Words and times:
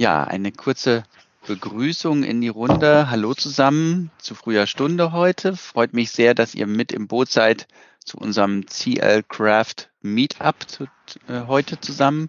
Ja, 0.00 0.24
eine 0.24 0.50
kurze 0.50 1.04
Begrüßung 1.46 2.24
in 2.24 2.40
die 2.40 2.48
Runde. 2.48 3.10
Hallo 3.10 3.32
zusammen 3.32 4.10
zu 4.18 4.34
früher 4.34 4.66
Stunde 4.66 5.12
heute. 5.12 5.56
Freut 5.56 5.92
mich 5.92 6.10
sehr, 6.10 6.34
dass 6.34 6.56
ihr 6.56 6.66
mit 6.66 6.90
im 6.90 7.06
Boot 7.06 7.30
seid 7.30 7.68
zu 8.04 8.18
unserem 8.18 8.66
CL 8.66 9.22
Craft 9.22 9.90
Meetup 10.00 10.68
zu, 10.68 10.88
äh, 11.28 11.46
heute 11.46 11.80
zusammen. 11.80 12.28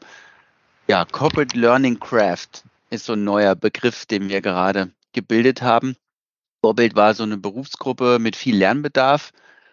Ja, 0.88 1.06
Corporate 1.06 1.58
Learning 1.58 2.00
Craft 2.00 2.66
ist 2.92 3.06
so 3.06 3.14
ein 3.14 3.24
neuer 3.24 3.56
Begriff, 3.56 4.06
den 4.06 4.30
wir 4.30 4.42
gerade 4.42 4.92
gebildet 5.12 5.64
haben. 5.64 5.96
Vorbild 6.62 6.96
war 6.96 7.16
so 7.16 7.24
eine 7.24 7.38
Berufsgruppe 7.38 8.20
mit 8.20 8.36
viel 8.36 8.58
Lernbedarf, 8.58 9.32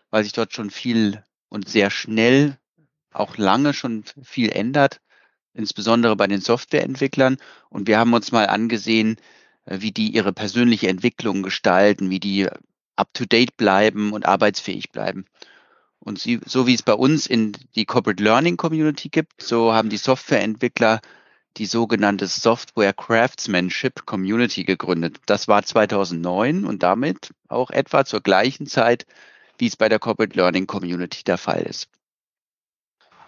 weil 0.09 0.25
sich 0.25 0.33
dort 0.33 0.55
schon 0.55 0.71
viel 0.71 1.23
und 1.51 1.69
sehr 1.69 1.91
schnell, 1.91 2.57
auch 3.13 3.37
lange 3.37 3.75
schon 3.75 4.05
viel 4.23 4.49
ändert 4.49 5.02
insbesondere 5.55 6.17
bei 6.17 6.27
den 6.27 6.41
Softwareentwicklern. 6.41 7.39
Und 7.69 7.89
wir 7.89 7.99
haben 7.99 8.15
uns 8.15 8.33
mal 8.33 8.47
angesehen, 8.47 9.17
äh, 9.67 9.79
wie 9.81 9.93
die 9.93 10.11
ihre 10.15 10.33
persönliche 10.33 10.89
Entwicklung 10.89 11.43
gestalten, 11.43 12.11
wie 12.11 12.21
die 12.21 12.49
up-to-date 12.97 13.57
bleiben 13.57 14.13
und 14.13 14.27
arbeitsfähig 14.27 14.91
bleiben. 14.91 15.27
Und 15.99 16.19
sie, 16.19 16.41
so 16.45 16.67
wie 16.67 16.75
es 16.75 16.83
bei 16.83 16.95
uns 16.95 17.27
in 17.27 17.53
die 17.77 17.85
Corporate 17.85 18.23
Learning 18.23 18.57
Community 18.57 19.09
gibt, 19.09 19.41
so 19.43 19.73
haben 19.73 19.89
die 19.89 19.99
Softwareentwickler 19.99 21.01
die 21.59 21.67
sogenannte 21.67 22.27
Software 22.27 22.93
Craftsmanship 22.93 24.07
Community 24.07 24.65
gegründet. 24.65 25.19
Das 25.27 25.49
war 25.49 25.63
2009 25.63 26.65
und 26.65 26.83
damit 26.83 27.33
auch 27.49 27.71
etwa 27.71 28.05
zur 28.05 28.21
gleichen 28.21 28.67
Zeit, 28.67 29.07
wie 29.59 29.67
es 29.67 29.77
bei 29.77 29.89
der 29.89 29.99
Corporate 29.99 30.37
Learning 30.37 30.67
Community 30.67 31.23
der 31.25 31.39
Fall 31.39 31.63
ist. 31.63 31.89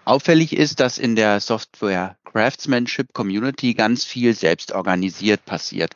Auffällig 0.05 0.55
ist, 0.55 0.79
dass 0.79 0.99
in 0.99 1.15
der 1.15 1.39
Software 1.39 2.15
Craftsmanship 2.25 3.11
Community 3.13 3.73
ganz 3.73 4.03
viel 4.05 4.35
selbst 4.35 4.71
organisiert 4.71 5.43
passiert. 5.45 5.95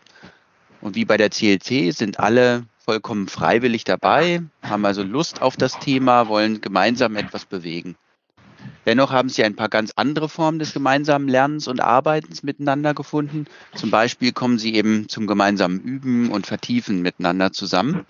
Und 0.81 0.95
wie 0.95 1.05
bei 1.05 1.15
der 1.15 1.29
CLC 1.29 1.93
sind 1.93 2.19
alle 2.19 2.65
vollkommen 2.83 3.27
freiwillig 3.27 3.83
dabei, 3.83 4.41
haben 4.63 4.83
also 4.85 5.03
Lust 5.03 5.43
auf 5.43 5.57
das 5.57 5.77
Thema, 5.77 6.27
wollen 6.27 6.59
gemeinsam 6.59 7.17
etwas 7.17 7.45
bewegen. 7.45 7.95
Dennoch 8.87 9.11
haben 9.11 9.29
sie 9.29 9.43
ein 9.43 9.55
paar 9.55 9.69
ganz 9.69 9.91
andere 9.95 10.27
Formen 10.27 10.57
des 10.57 10.73
gemeinsamen 10.73 11.27
Lernens 11.27 11.67
und 11.67 11.79
Arbeitens 11.79 12.41
miteinander 12.41 12.95
gefunden. 12.95 13.45
Zum 13.75 13.91
Beispiel 13.91 14.31
kommen 14.31 14.57
sie 14.57 14.73
eben 14.73 15.07
zum 15.07 15.27
gemeinsamen 15.27 15.79
Üben 15.81 16.31
und 16.31 16.47
Vertiefen 16.47 17.03
miteinander 17.03 17.51
zusammen. 17.51 18.05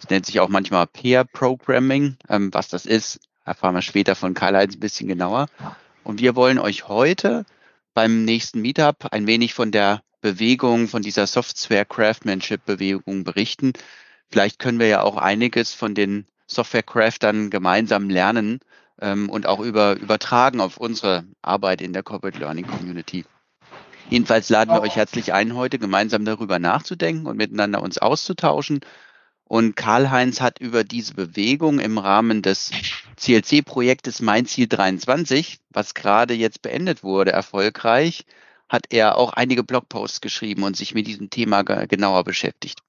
Es 0.00 0.08
nennt 0.08 0.26
sich 0.26 0.38
auch 0.38 0.48
manchmal 0.48 0.86
Peer 0.86 1.24
Programming. 1.24 2.16
Ähm, 2.28 2.54
was 2.54 2.68
das 2.68 2.86
ist, 2.86 3.18
erfahren 3.44 3.74
wir 3.74 3.82
später 3.82 4.14
von 4.14 4.34
Karl-Heinz 4.34 4.76
ein 4.76 4.80
bisschen 4.80 5.08
genauer. 5.08 5.46
Und 6.04 6.20
wir 6.20 6.36
wollen 6.36 6.58
euch 6.58 6.88
heute 6.88 7.44
beim 7.94 8.24
nächsten 8.24 8.60
Meetup 8.60 9.06
ein 9.10 9.26
wenig 9.26 9.54
von 9.54 9.70
der 9.70 10.02
Bewegung, 10.20 10.88
von 10.88 11.02
dieser 11.02 11.26
Software 11.26 11.84
Craftsmanship 11.84 12.64
Bewegung 12.64 13.24
berichten. 13.24 13.72
Vielleicht 14.30 14.58
können 14.58 14.78
wir 14.78 14.86
ja 14.86 15.02
auch 15.02 15.16
einiges 15.16 15.74
von 15.74 15.94
den 15.94 16.26
Software 16.46 16.82
Craftern 16.82 17.50
gemeinsam 17.50 18.08
lernen 18.08 18.60
ähm, 19.00 19.28
und 19.28 19.46
auch 19.46 19.60
über, 19.60 19.96
übertragen 19.96 20.60
auf 20.60 20.76
unsere 20.76 21.24
Arbeit 21.42 21.80
in 21.80 21.92
der 21.92 22.02
Corporate 22.02 22.38
Learning 22.38 22.66
Community. 22.66 23.24
Jedenfalls 24.10 24.48
laden 24.48 24.74
wir 24.74 24.82
euch 24.82 24.96
herzlich 24.96 25.32
ein, 25.32 25.54
heute 25.54 25.78
gemeinsam 25.78 26.24
darüber 26.24 26.58
nachzudenken 26.58 27.26
und 27.26 27.36
miteinander 27.36 27.82
uns 27.82 27.98
auszutauschen 27.98 28.80
und 29.52 29.76
Karl-Heinz 29.76 30.40
hat 30.40 30.60
über 30.60 30.82
diese 30.82 31.12
Bewegung 31.12 31.78
im 31.78 31.98
Rahmen 31.98 32.40
des 32.40 32.70
CLC-Projektes 33.22 34.20
Mein 34.20 34.46
Ziel 34.46 34.66
23, 34.66 35.60
was 35.70 35.94
gerade 35.94 36.34
jetzt 36.34 36.60
beendet 36.60 37.04
wurde, 37.04 37.30
erfolgreich, 37.30 38.24
hat 38.68 38.86
er 38.90 39.16
auch 39.16 39.32
einige 39.34 39.62
Blogposts 39.62 40.20
geschrieben 40.20 40.64
und 40.64 40.76
sich 40.76 40.92
mit 40.92 41.06
diesem 41.06 41.30
Thema 41.30 41.62
genauer 41.62 42.24
beschäftigt. 42.24 42.80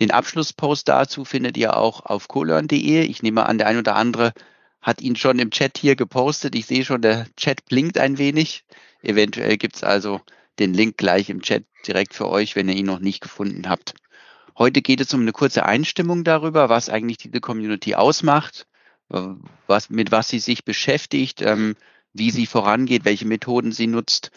Den 0.00 0.12
Abschlusspost 0.12 0.88
dazu 0.88 1.26
findet 1.26 1.58
ihr 1.58 1.76
auch 1.76 2.06
auf 2.06 2.26
colearn.de. 2.26 3.02
Ich 3.02 3.22
nehme 3.22 3.44
an, 3.44 3.58
der 3.58 3.66
ein 3.66 3.76
oder 3.76 3.96
andere 3.96 4.32
hat 4.80 5.02
ihn 5.02 5.14
schon 5.14 5.38
im 5.38 5.50
Chat 5.50 5.76
hier 5.76 5.94
gepostet. 5.94 6.54
Ich 6.54 6.64
sehe 6.64 6.86
schon, 6.86 7.02
der 7.02 7.26
Chat 7.36 7.66
blinkt 7.66 7.98
ein 7.98 8.16
wenig. 8.16 8.64
Eventuell 9.02 9.58
gibt 9.58 9.76
es 9.76 9.84
also 9.84 10.22
den 10.58 10.72
Link 10.72 10.96
gleich 10.96 11.28
im 11.28 11.42
Chat 11.42 11.64
direkt 11.86 12.14
für 12.14 12.30
euch, 12.30 12.56
wenn 12.56 12.70
ihr 12.70 12.76
ihn 12.76 12.86
noch 12.86 13.00
nicht 13.00 13.20
gefunden 13.20 13.68
habt. 13.68 13.92
Heute 14.56 14.80
geht 14.80 15.02
es 15.02 15.12
um 15.12 15.20
eine 15.20 15.32
kurze 15.32 15.66
Einstimmung 15.66 16.24
darüber, 16.24 16.70
was 16.70 16.88
eigentlich 16.88 17.18
diese 17.18 17.42
Community 17.42 17.94
ausmacht, 17.94 18.66
was, 19.08 19.90
mit 19.90 20.10
was 20.10 20.28
sie 20.28 20.38
sich 20.38 20.64
beschäftigt, 20.64 21.42
ähm, 21.42 21.76
wie 22.12 22.30
sie 22.30 22.46
vorangeht, 22.46 23.04
welche 23.04 23.26
Methoden 23.26 23.72
sie 23.72 23.86
nutzt. 23.86 24.30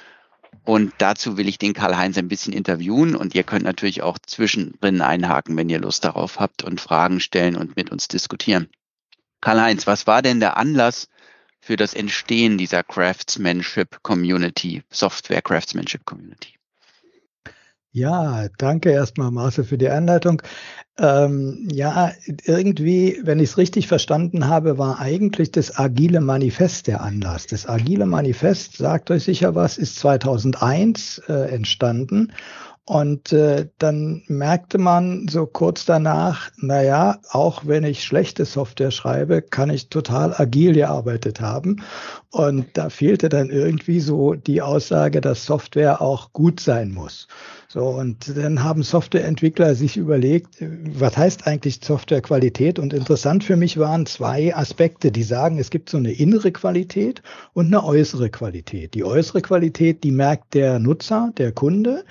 Und 0.64 0.94
dazu 0.98 1.38
will 1.38 1.48
ich 1.48 1.58
den 1.58 1.74
Karl-Heinz 1.74 2.18
ein 2.18 2.28
bisschen 2.28 2.54
interviewen 2.54 3.16
und 3.16 3.36
ihr 3.36 3.44
könnt 3.44 3.64
natürlich 3.64 4.02
auch 4.02 4.18
zwischendrin 4.20 5.02
einhaken, 5.02 5.56
wenn 5.58 5.70
ihr 5.70 5.80
Lust 5.80 6.04
darauf 6.04 6.40
habt 6.40 6.64
und 6.64 6.82
Fragen 6.82 7.20
stellen 7.20 7.56
und 7.56 7.76
mit 7.76 7.92
uns 7.92 8.08
diskutieren. 8.08 8.70
Karl-Heinz, 9.42 9.88
was 9.88 10.06
war 10.06 10.22
denn 10.22 10.40
der 10.40 10.58
Anlass 10.58 11.08
für 11.62 11.76
das 11.76 11.94
Entstehen 11.94 12.58
dieser 12.58 12.84
Craftsmanship 12.84 14.04
Community, 14.04 14.84
Software 14.90 15.42
Craftsmanship 15.42 16.06
Community? 16.06 16.59
Ja, 17.92 18.48
danke 18.60 18.92
erstmal, 18.92 19.32
Marcel, 19.32 19.64
für 19.64 19.78
die 19.80 19.90
Einleitung. 19.90 20.44
Ähm, 21.00 21.68
ja, 21.72 22.12
irgendwie, 22.44 23.20
wenn 23.24 23.40
ich 23.40 23.52
es 23.52 23.58
richtig 23.58 23.88
verstanden 23.88 24.48
habe, 24.48 24.78
war 24.78 25.00
eigentlich 25.00 25.52
das 25.52 25.78
Agile 25.78 26.22
Manifest 26.22 26.86
der 26.88 27.02
Anlass. 27.02 27.48
Das 27.48 27.68
Agile 27.68 28.06
Manifest, 28.06 28.78
sagt 28.78 29.10
euch 29.10 29.24
sicher 29.24 29.56
was, 29.56 29.78
ist 29.80 29.96
2001 29.98 31.24
äh, 31.28 31.34
entstanden 31.52 32.32
und 32.86 33.32
äh, 33.34 33.68
dann 33.78 34.24
merkte 34.28 34.80
man 34.80 35.28
so 35.28 35.46
kurz 35.46 35.86
danach, 35.86 36.50
na 36.58 36.82
ja, 36.82 37.20
auch 37.30 37.68
wenn 37.68 37.84
ich 37.84 38.04
schlechte 38.04 38.46
Software 38.46 38.90
schreibe, 38.92 39.44
kann 39.44 39.70
ich 39.70 39.90
total 39.90 40.34
agil 40.36 40.74
gearbeitet 40.74 41.40
haben. 41.40 41.84
Und 42.32 42.78
da 42.78 42.90
fehlte 42.90 43.30
dann 43.30 43.52
irgendwie 43.52 44.00
so 44.00 44.34
die 44.34 44.64
Aussage, 44.64 45.22
dass 45.22 45.46
Software 45.46 46.02
auch 46.02 46.34
gut 46.34 46.60
sein 46.60 46.92
muss. 46.92 47.28
So, 47.72 47.86
und 47.86 48.36
dann 48.36 48.64
haben 48.64 48.82
Softwareentwickler 48.82 49.76
sich 49.76 49.96
überlegt, 49.96 50.56
was 50.60 51.16
heißt 51.16 51.46
eigentlich 51.46 51.82
Softwarequalität? 51.84 52.80
Und 52.80 52.94
interessant 52.94 53.44
für 53.44 53.58
mich 53.58 53.78
waren 53.78 54.08
zwei 54.08 54.56
Aspekte, 54.56 55.12
die 55.12 55.22
sagen, 55.22 55.60
es 55.60 55.70
gibt 55.70 55.92
so 55.92 55.98
eine 55.98 56.12
innere 56.12 56.52
Qualität 56.52 57.22
und 57.54 57.68
eine 57.68 57.84
äußere 57.84 58.32
Qualität. 58.32 58.96
Die 58.96 59.04
äußere 59.04 59.44
Qualität, 59.44 60.04
die 60.04 60.10
merkt 60.10 60.56
der 60.56 60.80
Nutzer, 60.80 61.32
der 61.38 61.52
Kunde. 61.52 62.06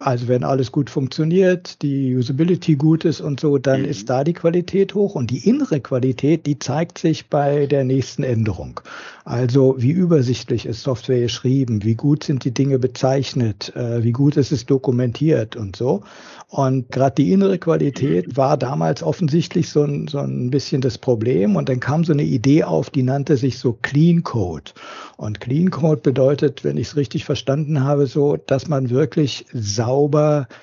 Also 0.00 0.28
wenn 0.28 0.44
alles 0.44 0.70
gut 0.70 0.90
funktioniert, 0.90 1.82
die 1.82 2.14
Usability 2.14 2.76
gut 2.76 3.04
ist 3.04 3.20
und 3.20 3.40
so, 3.40 3.58
dann 3.58 3.82
mhm. 3.82 3.88
ist 3.88 4.08
da 4.08 4.22
die 4.22 4.32
Qualität 4.32 4.94
hoch. 4.94 5.16
Und 5.16 5.30
die 5.30 5.48
innere 5.48 5.80
Qualität, 5.80 6.46
die 6.46 6.60
zeigt 6.60 6.98
sich 6.98 7.28
bei 7.28 7.66
der 7.66 7.82
nächsten 7.82 8.22
Änderung. 8.22 8.80
Also 9.24 9.74
wie 9.78 9.90
übersichtlich 9.90 10.66
ist 10.66 10.82
Software 10.82 11.20
geschrieben, 11.20 11.82
wie 11.82 11.96
gut 11.96 12.22
sind 12.22 12.44
die 12.44 12.54
Dinge 12.54 12.78
bezeichnet, 12.78 13.74
äh, 13.74 14.02
wie 14.04 14.12
gut 14.12 14.36
ist 14.36 14.52
es 14.52 14.66
dokumentiert 14.66 15.56
und 15.56 15.74
so. 15.74 16.02
Und 16.48 16.90
gerade 16.90 17.16
die 17.16 17.32
innere 17.32 17.58
Qualität 17.58 18.36
war 18.38 18.56
damals 18.56 19.02
offensichtlich 19.02 19.68
so 19.68 19.82
ein, 19.82 20.08
so 20.08 20.18
ein 20.18 20.48
bisschen 20.48 20.80
das 20.80 20.96
Problem. 20.96 21.56
Und 21.56 21.68
dann 21.68 21.80
kam 21.80 22.04
so 22.04 22.12
eine 22.12 22.22
Idee 22.22 22.64
auf, 22.64 22.88
die 22.88 23.02
nannte 23.02 23.36
sich 23.36 23.58
so 23.58 23.76
Clean 23.82 24.22
Code. 24.22 24.70
Und 25.18 25.40
Clean 25.40 25.70
Code 25.70 26.00
bedeutet, 26.00 26.64
wenn 26.64 26.78
ich 26.78 26.86
es 26.88 26.96
richtig 26.96 27.24
verstanden 27.26 27.84
habe, 27.84 28.06
so, 28.06 28.36
dass 28.36 28.68
man 28.68 28.88
wirklich 28.88 29.44
sauber 29.52 29.87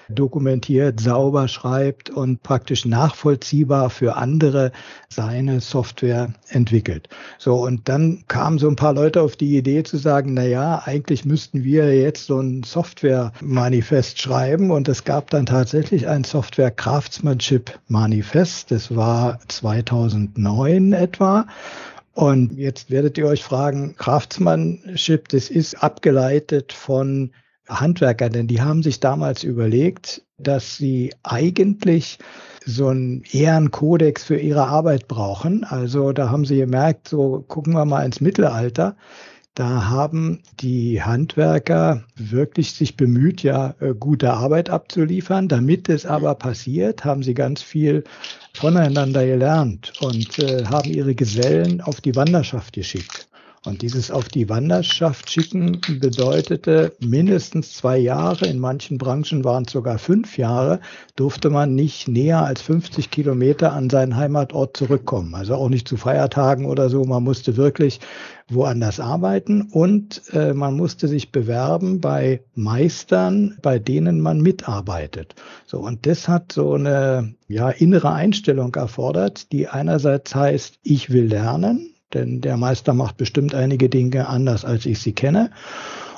dokumentiert, 0.09 0.99
sauber 0.99 1.47
schreibt 1.47 2.09
und 2.09 2.43
praktisch 2.43 2.85
nachvollziehbar 2.85 3.89
für 3.89 4.15
andere 4.15 4.71
seine 5.09 5.61
Software 5.61 6.33
entwickelt. 6.49 7.09
So, 7.37 7.55
und 7.55 7.89
dann 7.89 8.23
kamen 8.27 8.59
so 8.59 8.67
ein 8.67 8.75
paar 8.75 8.93
Leute 8.93 9.21
auf 9.21 9.35
die 9.35 9.57
Idee 9.57 9.83
zu 9.83 9.97
sagen, 9.97 10.33
na 10.33 10.45
ja, 10.45 10.81
eigentlich 10.85 11.25
müssten 11.25 11.63
wir 11.63 11.95
jetzt 11.95 12.25
so 12.25 12.39
ein 12.39 12.63
Software-Manifest 12.63 14.19
schreiben. 14.19 14.71
Und 14.71 14.87
es 14.87 15.03
gab 15.03 15.29
dann 15.29 15.45
tatsächlich 15.45 16.07
ein 16.07 16.23
Software 16.23 16.71
Craftsmanship 16.71 17.79
Manifest. 17.87 18.71
Das 18.71 18.95
war 18.95 19.39
2009 19.47 20.93
etwa. 20.93 21.45
Und 22.13 22.57
jetzt 22.57 22.89
werdet 22.89 23.17
ihr 23.17 23.27
euch 23.27 23.43
fragen, 23.43 23.95
Craftsmanship, 23.97 25.27
das 25.29 25.49
ist 25.49 25.83
abgeleitet 25.83 26.71
von 26.71 27.31
Handwerkern, 27.67 28.31
denn 28.31 28.47
die 28.47 28.61
haben 28.61 28.83
sich 28.83 28.99
damals 28.99 29.43
überlegt, 29.43 30.21
dass 30.37 30.77
sie 30.77 31.13
eigentlich 31.23 32.19
so 32.65 32.87
einen 32.87 33.23
Ehrenkodex 33.31 34.23
für 34.23 34.37
ihre 34.37 34.67
Arbeit 34.67 35.07
brauchen. 35.07 35.63
Also 35.63 36.11
da 36.11 36.29
haben 36.29 36.45
sie 36.45 36.57
gemerkt, 36.57 37.07
so 37.07 37.43
gucken 37.47 37.73
wir 37.73 37.85
mal 37.85 38.05
ins 38.05 38.21
Mittelalter. 38.21 38.95
Da 39.55 39.87
haben 39.87 40.41
die 40.59 41.01
Handwerker 41.01 42.03
wirklich 42.17 42.73
sich 42.73 42.97
bemüht, 42.97 43.41
ja, 43.41 43.73
äh, 43.79 43.93
gute 43.93 44.33
Arbeit 44.33 44.69
abzuliefern. 44.69 45.47
Damit 45.47 45.87
es 45.87 46.05
aber 46.05 46.35
passiert, 46.35 47.05
haben 47.05 47.23
sie 47.23 47.33
ganz 47.33 47.61
viel 47.61 48.03
voneinander 48.53 49.25
gelernt 49.25 49.93
und 50.01 50.39
äh, 50.39 50.65
haben 50.65 50.91
ihre 50.91 51.15
Gesellen 51.15 51.79
auf 51.79 52.01
die 52.01 52.17
Wanderschaft 52.17 52.73
geschickt. 52.73 53.24
Und 53.65 53.81
dieses 53.81 54.11
auf 54.11 54.29
die 54.29 54.47
Wanderschaft 54.47 55.31
schicken 55.31 55.81
bedeutete 55.99 56.93
mindestens 56.99 57.73
zwei 57.73 57.97
Jahre, 57.97 58.45
in 58.45 58.59
manchen 58.59 58.97
Branchen 58.97 59.43
waren 59.43 59.63
es 59.65 59.71
sogar 59.71 59.97
fünf 59.97 60.37
Jahre, 60.37 60.79
durfte 61.15 61.49
man 61.49 61.73
nicht 61.73 62.07
näher 62.07 62.43
als 62.43 62.61
50 62.61 63.09
Kilometer 63.09 63.73
an 63.73 63.89
seinen 63.89 64.15
Heimatort 64.15 64.77
zurückkommen. 64.77 65.33
Also 65.33 65.55
auch 65.55 65.69
nicht 65.69 65.87
zu 65.87 65.97
Feiertagen 65.97 66.65
oder 66.65 66.89
so. 66.89 67.05
Man 67.05 67.23
musste 67.23 67.57
wirklich 67.57 67.99
woanders 68.47 68.99
arbeiten 68.99 69.63
und 69.71 70.21
äh, 70.31 70.53
man 70.53 70.75
musste 70.75 71.07
sich 71.07 71.31
bewerben 71.31 71.99
bei 71.99 72.41
Meistern, 72.53 73.57
bei 73.63 73.79
denen 73.79 74.21
man 74.21 74.41
mitarbeitet. 74.41 75.33
So 75.65 75.79
und 75.79 76.05
das 76.05 76.27
hat 76.27 76.51
so 76.51 76.73
eine 76.73 77.33
ja 77.47 77.69
innere 77.69 78.11
Einstellung 78.11 78.75
erfordert, 78.75 79.51
die 79.51 79.67
einerseits 79.67 80.35
heißt, 80.35 80.79
ich 80.83 81.09
will 81.09 81.25
lernen, 81.25 81.94
denn 82.13 82.41
der 82.41 82.57
Meister 82.57 82.93
macht 82.93 83.17
bestimmt 83.17 83.53
einige 83.53 83.89
Dinge 83.89 84.27
anders, 84.27 84.65
als 84.65 84.85
ich 84.85 84.99
sie 84.99 85.13
kenne. 85.13 85.51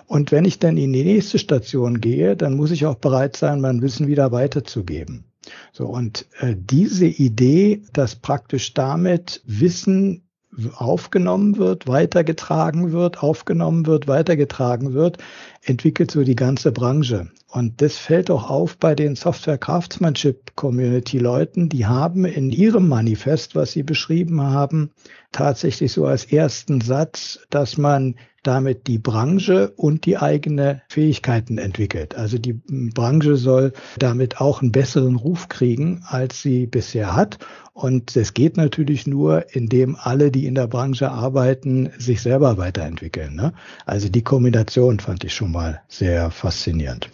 Und 0.06 0.32
wenn 0.32 0.46
ich 0.46 0.60
dann 0.60 0.78
in 0.78 0.94
die 0.94 1.04
nächste 1.04 1.38
Station 1.38 2.00
gehe, 2.00 2.36
dann 2.36 2.56
muss 2.56 2.72
ich 2.72 2.86
auch 2.86 2.96
bereit 2.96 3.36
sein, 3.36 3.62
mein 3.62 3.82
Wissen 3.82 4.08
wieder 4.08 4.32
weiterzugeben. 4.32 5.26
So, 5.72 5.88
und 5.88 6.26
äh, 6.40 6.56
diese 6.58 7.08
Idee, 7.08 7.82
dass 7.94 8.16
praktisch 8.16 8.74
damit 8.74 9.42
Wissen 9.46 10.27
aufgenommen 10.76 11.58
wird, 11.58 11.88
weitergetragen 11.88 12.92
wird, 12.92 13.22
aufgenommen 13.22 13.86
wird, 13.86 14.08
weitergetragen 14.08 14.94
wird, 14.94 15.18
entwickelt 15.64 16.12
so 16.12 16.24
die 16.24 16.36
ganze 16.36 16.72
Branche. 16.72 17.30
Und 17.50 17.82
das 17.82 17.98
fällt 17.98 18.30
auch 18.30 18.50
auf 18.50 18.78
bei 18.78 18.94
den 18.94 19.16
Software 19.16 19.58
Craftsmanship 19.58 20.56
Community 20.56 21.18
Leuten. 21.18 21.70
Die 21.70 21.86
haben 21.86 22.26
in 22.26 22.52
ihrem 22.52 22.88
Manifest, 22.88 23.56
was 23.56 23.72
sie 23.72 23.84
beschrieben 23.84 24.42
haben, 24.42 24.92
tatsächlich 25.32 25.92
so 25.92 26.06
als 26.06 26.26
ersten 26.26 26.82
Satz, 26.82 27.40
dass 27.50 27.78
man 27.78 28.16
damit 28.48 28.88
die 28.88 28.98
Branche 28.98 29.72
und 29.76 30.06
die 30.06 30.18
eigene 30.18 30.82
Fähigkeiten 30.88 31.58
entwickelt. 31.58 32.16
Also 32.16 32.38
die 32.38 32.54
Branche 32.54 33.36
soll 33.36 33.74
damit 34.00 34.40
auch 34.40 34.62
einen 34.62 34.72
besseren 34.72 35.18
Ruf 35.18 35.50
kriegen, 35.50 36.04
als 36.08 36.42
sie 36.42 36.66
bisher 36.66 37.16
hat. 37.16 37.40
Und 37.74 38.16
es 38.16 38.34
geht 38.34 38.58
natürlich 38.58 39.06
nur, 39.06 39.54
indem 39.54 39.98
alle, 40.00 40.32
die 40.32 40.46
in 40.46 40.56
der 40.56 40.68
Branche 40.68 41.12
arbeiten, 41.12 41.92
sich 41.98 42.22
selber 42.22 42.58
weiterentwickeln. 42.58 43.36
Ne? 43.36 43.54
Also 43.86 44.10
die 44.10 44.24
Kombination 44.24 45.00
fand 45.00 45.24
ich 45.24 45.36
schon 45.36 45.52
mal 45.52 45.82
sehr 45.90 46.32
faszinierend. 46.32 47.10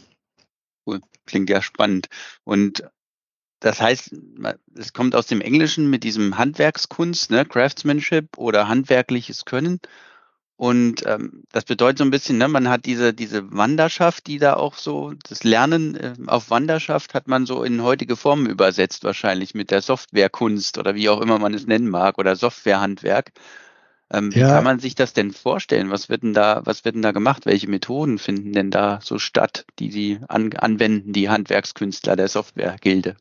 Cool, 0.86 1.01
klingt 1.25 1.50
ja 1.50 1.62
spannend. 1.62 2.07
Und 2.44 2.83
das 3.59 3.81
heißt, 3.81 4.15
es 4.75 4.94
kommt 4.94 5.15
aus 5.15 5.25
dem 5.27 5.39
Englischen 5.39 5.89
mit 5.89 6.03
diesem 6.03 6.38
Handwerkskunst, 6.38 7.31
ne, 7.31 7.45
Craftsmanship 7.45 8.38
oder 8.38 8.68
handwerkliches 8.68 9.45
Können. 9.45 9.79
Und 10.55 11.05
ähm, 11.07 11.44
das 11.51 11.65
bedeutet 11.65 11.97
so 11.97 12.03
ein 12.03 12.11
bisschen, 12.11 12.38
ne, 12.38 12.47
man 12.47 12.69
hat 12.69 12.85
diese, 12.85 13.13
diese 13.13 13.51
Wanderschaft, 13.51 14.27
die 14.27 14.38
da 14.38 14.53
auch 14.53 14.75
so, 14.75 15.13
das 15.27 15.44
Lernen 15.44 15.95
äh, 15.95 16.13
auf 16.27 16.51
Wanderschaft 16.51 17.15
hat 17.15 17.27
man 17.27 17.45
so 17.45 17.63
in 17.63 17.81
heutige 17.81 18.15
Formen 18.15 18.45
übersetzt, 18.45 19.03
wahrscheinlich 19.03 19.55
mit 19.55 19.71
der 19.71 19.81
Softwarekunst 19.81 20.77
oder 20.77 20.94
wie 20.95 21.09
auch 21.09 21.21
immer 21.21 21.39
man 21.39 21.53
es 21.53 21.65
nennen 21.65 21.89
mag 21.89 22.19
oder 22.19 22.35
Softwarehandwerk. 22.35 23.31
Ähm, 24.11 24.33
wie 24.33 24.39
ja. 24.39 24.50
kann 24.50 24.63
man 24.63 24.79
sich 24.79 24.94
das 24.94 25.13
denn 25.13 25.31
vorstellen? 25.31 25.89
Was 25.89 26.07
wird 26.07 26.21
denn 26.21 26.35
da, 26.35 26.61
was 26.65 26.85
wird 26.85 26.95
denn 26.95 27.01
da 27.01 27.11
gemacht? 27.11 27.47
Welche 27.47 27.67
Methoden 27.67 28.19
finden 28.19 28.53
denn 28.53 28.69
da 28.69 29.00
so 29.01 29.17
statt, 29.17 29.65
die 29.79 29.91
sie 29.91 30.19
an, 30.27 30.53
anwenden, 30.53 31.13
die 31.13 31.29
Handwerkskünstler 31.29 32.15
der 32.15 32.27
Softwaregilde? 32.27 33.15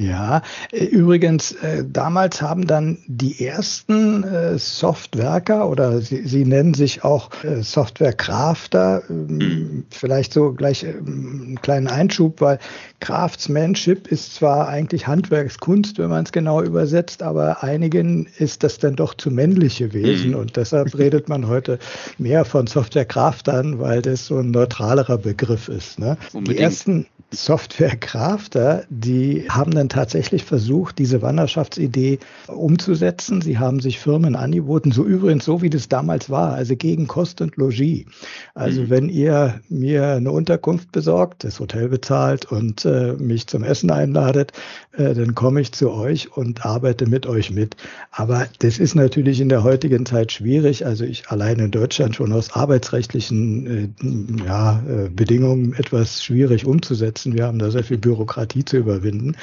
Ja, 0.00 0.42
äh, 0.70 0.84
übrigens, 0.84 1.52
äh, 1.52 1.84
damals 1.84 2.40
haben 2.40 2.66
dann 2.66 2.98
die 3.06 3.44
ersten 3.44 4.22
äh, 4.22 4.58
Softwerker 4.58 5.68
oder 5.68 6.00
sie, 6.00 6.26
sie 6.26 6.44
nennen 6.44 6.74
sich 6.74 7.02
auch 7.02 7.30
äh, 7.42 7.62
Software-Crafter, 7.62 9.02
mhm. 9.08 9.86
vielleicht 9.90 10.32
so 10.32 10.52
gleich 10.52 10.84
ähm, 10.84 11.42
einen 11.46 11.62
kleinen 11.62 11.88
Einschub, 11.88 12.40
weil 12.40 12.60
Craftsmanship 13.00 14.06
ist 14.06 14.36
zwar 14.36 14.68
eigentlich 14.68 15.08
Handwerkskunst, 15.08 15.98
wenn 15.98 16.10
man 16.10 16.24
es 16.24 16.32
genau 16.32 16.62
übersetzt, 16.62 17.22
aber 17.22 17.64
einigen 17.64 18.28
ist 18.38 18.62
das 18.62 18.78
dann 18.78 18.94
doch 18.94 19.14
zu 19.14 19.30
männliche 19.30 19.92
Wesen 19.92 20.30
mhm. 20.30 20.36
und 20.38 20.56
deshalb 20.56 20.96
redet 20.96 21.28
man 21.28 21.48
heute 21.48 21.80
mehr 22.18 22.44
von 22.44 22.66
Software-Craftern, 22.68 23.80
weil 23.80 24.02
das 24.02 24.26
so 24.26 24.38
ein 24.38 24.52
neutralerer 24.52 25.18
Begriff 25.18 25.68
ist. 25.68 25.98
Ne? 25.98 26.16
Die 26.34 26.56
ersten 26.56 27.06
Software-Crafter, 27.30 28.84
die 28.88 29.50
haben 29.50 29.72
dann 29.72 29.90
tatsächlich 29.90 30.44
versucht, 30.44 30.98
diese 30.98 31.20
Wanderschaftsidee 31.20 32.20
umzusetzen. 32.46 33.42
Sie 33.42 33.58
haben 33.58 33.80
sich 33.80 33.98
Firmen 33.98 34.34
angeboten, 34.34 34.92
so 34.92 35.04
übrigens 35.04 35.44
so 35.44 35.60
wie 35.60 35.68
das 35.68 35.88
damals 35.90 36.30
war, 36.30 36.54
also 36.54 36.74
gegen 36.74 37.06
Kost 37.06 37.42
und 37.42 37.56
Logis. 37.56 38.06
Also 38.54 38.82
mhm. 38.82 38.90
wenn 38.90 39.08
ihr 39.10 39.60
mir 39.68 40.12
eine 40.12 40.30
Unterkunft 40.30 40.90
besorgt, 40.90 41.44
das 41.44 41.60
Hotel 41.60 41.88
bezahlt 41.88 42.50
und 42.50 42.86
äh, 42.86 43.12
mich 43.14 43.46
zum 43.46 43.62
Essen 43.62 43.90
einladet, 43.90 44.52
äh, 44.92 45.12
dann 45.12 45.34
komme 45.34 45.60
ich 45.60 45.72
zu 45.72 45.90
euch 45.92 46.34
und 46.34 46.64
arbeite 46.64 47.06
mit 47.06 47.26
euch 47.26 47.50
mit. 47.50 47.76
Aber 48.10 48.46
das 48.60 48.78
ist 48.78 48.94
natürlich 48.94 49.40
in 49.40 49.50
der 49.50 49.64
heutigen 49.64 50.06
Zeit 50.06 50.32
schwierig. 50.32 50.86
Also 50.86 51.04
ich 51.04 51.28
allein 51.28 51.58
in 51.58 51.70
Deutschland 51.70 52.16
schon 52.16 52.32
aus 52.32 52.54
arbeitsrechtlichen 52.54 53.66
äh, 53.66 54.44
ja, 54.46 54.82
äh, 54.88 55.10
Bedingungen 55.10 55.74
etwas 55.74 56.24
schwierig 56.24 56.64
umzusetzen. 56.64 57.17
Wir 57.26 57.46
haben 57.46 57.58
da 57.58 57.70
sehr 57.70 57.84
viel 57.84 57.98
Bürokratie 57.98 58.64
zu 58.64 58.76
überwinden. 58.76 59.36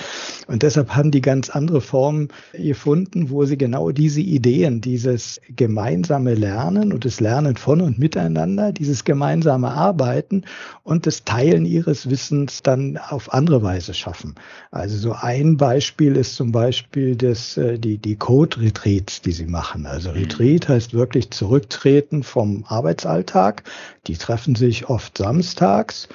Und 0.47 0.63
deshalb 0.63 0.95
haben 0.95 1.11
die 1.11 1.21
ganz 1.21 1.49
andere 1.49 1.81
Formen 1.81 2.29
gefunden, 2.53 3.29
wo 3.29 3.45
sie 3.45 3.57
genau 3.57 3.91
diese 3.91 4.21
Ideen, 4.21 4.81
dieses 4.81 5.41
gemeinsame 5.55 6.33
Lernen 6.35 6.93
und 6.93 7.05
das 7.05 7.19
Lernen 7.19 7.55
von 7.55 7.81
und 7.81 7.99
miteinander, 7.99 8.71
dieses 8.71 9.03
gemeinsame 9.03 9.71
Arbeiten 9.71 10.43
und 10.83 11.05
das 11.05 11.23
Teilen 11.23 11.65
ihres 11.65 12.09
Wissens 12.09 12.61
dann 12.63 12.97
auf 12.97 13.33
andere 13.33 13.63
Weise 13.63 13.93
schaffen. 13.93 14.35
Also 14.71 14.97
so 14.97 15.13
ein 15.13 15.57
Beispiel 15.57 16.15
ist 16.15 16.35
zum 16.35 16.51
Beispiel 16.51 17.15
das, 17.15 17.57
äh, 17.57 17.77
die, 17.79 17.97
die 17.97 18.15
Code-Retreats, 18.15 19.21
die 19.21 19.31
sie 19.31 19.47
machen. 19.47 19.85
Also 19.85 20.09
mhm. 20.09 20.17
Retreat 20.17 20.69
heißt 20.69 20.93
wirklich 20.93 21.31
zurücktreten 21.31 22.23
vom 22.23 22.63
Arbeitsalltag. 22.67 23.63
Die 24.07 24.17
treffen 24.17 24.55
sich 24.55 24.89
oft 24.89 25.17
samstags 25.17 26.07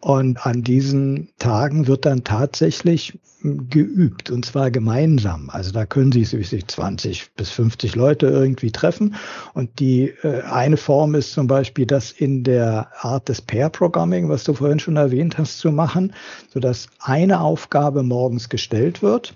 und 0.00 0.44
an 0.46 0.62
diesen 0.62 1.30
Tagen 1.38 1.86
wird 1.86 2.04
dann 2.04 2.22
tatsächlich 2.22 3.18
geübt 3.42 4.30
und 4.30 4.44
zwar 4.44 4.70
gemeinsam. 4.70 5.50
Also 5.50 5.72
da 5.72 5.86
können 5.86 6.12
sich, 6.12 6.28
sich 6.28 6.66
20 6.66 7.32
bis 7.36 7.50
50 7.50 7.94
Leute 7.94 8.26
irgendwie 8.26 8.72
treffen. 8.72 9.14
Und 9.54 9.78
die 9.78 10.12
äh, 10.22 10.42
eine 10.42 10.76
Form 10.76 11.14
ist 11.14 11.32
zum 11.32 11.46
Beispiel, 11.46 11.86
das 11.86 12.10
in 12.10 12.44
der 12.44 12.88
Art 13.00 13.28
des 13.28 13.42
Pair-Programming, 13.42 14.28
was 14.28 14.44
du 14.44 14.54
vorhin 14.54 14.78
schon 14.78 14.96
erwähnt 14.96 15.38
hast, 15.38 15.58
zu 15.58 15.70
machen, 15.70 16.12
sodass 16.52 16.88
eine 17.00 17.40
Aufgabe 17.40 18.02
morgens 18.02 18.48
gestellt 18.48 19.02
wird. 19.02 19.34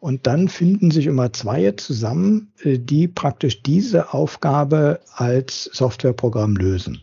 Und 0.00 0.26
dann 0.26 0.48
finden 0.48 0.90
sich 0.90 1.06
immer 1.06 1.32
zwei 1.32 1.72
zusammen, 1.72 2.52
äh, 2.62 2.78
die 2.78 3.08
praktisch 3.08 3.62
diese 3.62 4.12
Aufgabe 4.12 5.00
als 5.14 5.64
Softwareprogramm 5.72 6.56
lösen 6.56 7.00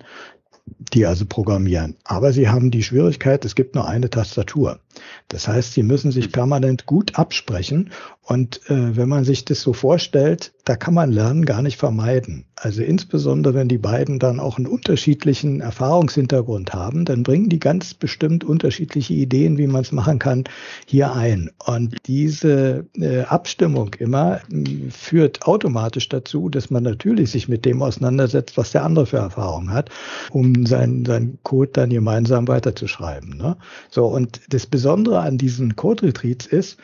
die 0.94 1.06
also 1.06 1.26
programmieren. 1.26 1.96
Aber 2.04 2.34
sie 2.34 2.50
haben 2.50 2.72
die 2.72 2.84
Schwierigkeit, 2.84 3.46
es 3.46 3.56
gibt 3.56 3.76
nur 3.76 3.88
eine 3.88 4.10
Tastatur. 4.10 4.80
Das 5.28 5.48
heißt, 5.48 5.74
sie 5.74 5.84
müssen 5.84 6.12
sich 6.12 6.32
permanent 6.32 6.86
gut 6.86 7.18
absprechen. 7.18 7.92
Und 8.28 8.60
äh, 8.72 8.98
wenn 8.98 9.08
man 9.08 9.24
sich 9.24 9.46
das 9.46 9.62
so 9.62 9.74
vorstellt, 9.74 10.54
da 10.64 10.76
kann 10.76 10.96
man 10.96 11.12
Lernen 11.12 11.46
gar 11.46 11.62
nicht 11.62 11.78
vermeiden. 11.78 12.46
Also 12.56 12.82
insbesondere, 12.82 13.54
wenn 13.54 13.68
die 13.68 13.78
beiden 13.78 14.18
dann 14.18 14.40
auch 14.40 14.58
einen 14.58 14.66
unterschiedlichen 14.66 15.62
Erfahrungshintergrund 15.62 16.74
haben, 16.74 17.06
dann 17.06 17.22
bringen 17.22 17.50
die 17.50 17.60
ganz 17.60 17.94
bestimmt 17.94 18.44
unterschiedliche 18.44 19.14
Ideen, 19.14 19.60
wie 19.60 19.68
man 19.68 19.82
es 19.82 19.92
machen 19.92 20.18
kann, 20.18 20.46
hier 20.88 21.14
ein. 21.14 21.52
Und 21.64 21.98
diese 22.08 22.88
äh, 22.96 23.22
Abstimmung 23.22 23.94
immer 24.00 24.40
äh, 24.52 24.90
führt 24.90 25.44
automatisch 25.44 26.10
dazu, 26.10 26.50
dass 26.50 26.72
man 26.72 26.82
natürlich 26.82 27.30
sich 27.30 27.48
mit 27.48 27.64
dem 27.64 27.84
auseinandersetzt, 27.84 28.58
was 28.58 28.72
der 28.72 28.86
andere 28.86 29.06
für 29.06 29.18
Erfahrung 29.18 29.70
hat, 29.70 29.92
um 30.32 30.66
seinen, 30.66 31.06
seinen 31.06 31.38
Code 31.44 31.72
dann 31.74 31.92
gemeinsam 31.92 32.48
weiterzuschreiben. 32.48 33.38
Ne? 33.38 33.58
So, 33.92 34.08
und 34.08 34.42
das 34.50 34.66
Besondere 34.66 34.95
an 35.04 35.38
diesen 35.38 35.76
Code-Retreats 35.76 36.46
ist, 36.46 36.78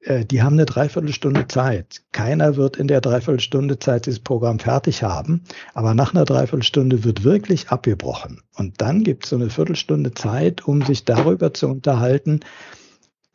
äh, 0.00 0.24
die 0.24 0.42
haben 0.42 0.54
eine 0.54 0.66
Dreiviertelstunde 0.66 1.48
Zeit. 1.48 2.02
Keiner 2.12 2.56
wird 2.56 2.76
in 2.76 2.88
der 2.88 3.00
Dreiviertelstunde 3.00 3.78
Zeit 3.78 4.06
dieses 4.06 4.20
Programm 4.20 4.58
fertig 4.58 5.02
haben, 5.02 5.42
aber 5.74 5.94
nach 5.94 6.14
einer 6.14 6.24
Dreiviertelstunde 6.24 7.04
wird 7.04 7.24
wirklich 7.24 7.68
abgebrochen. 7.68 8.40
Und 8.56 8.80
dann 8.80 9.04
gibt 9.04 9.24
es 9.24 9.30
so 9.30 9.36
eine 9.36 9.50
Viertelstunde 9.50 10.14
Zeit, 10.14 10.66
um 10.66 10.82
sich 10.82 11.04
darüber 11.04 11.52
zu 11.52 11.68
unterhalten, 11.68 12.40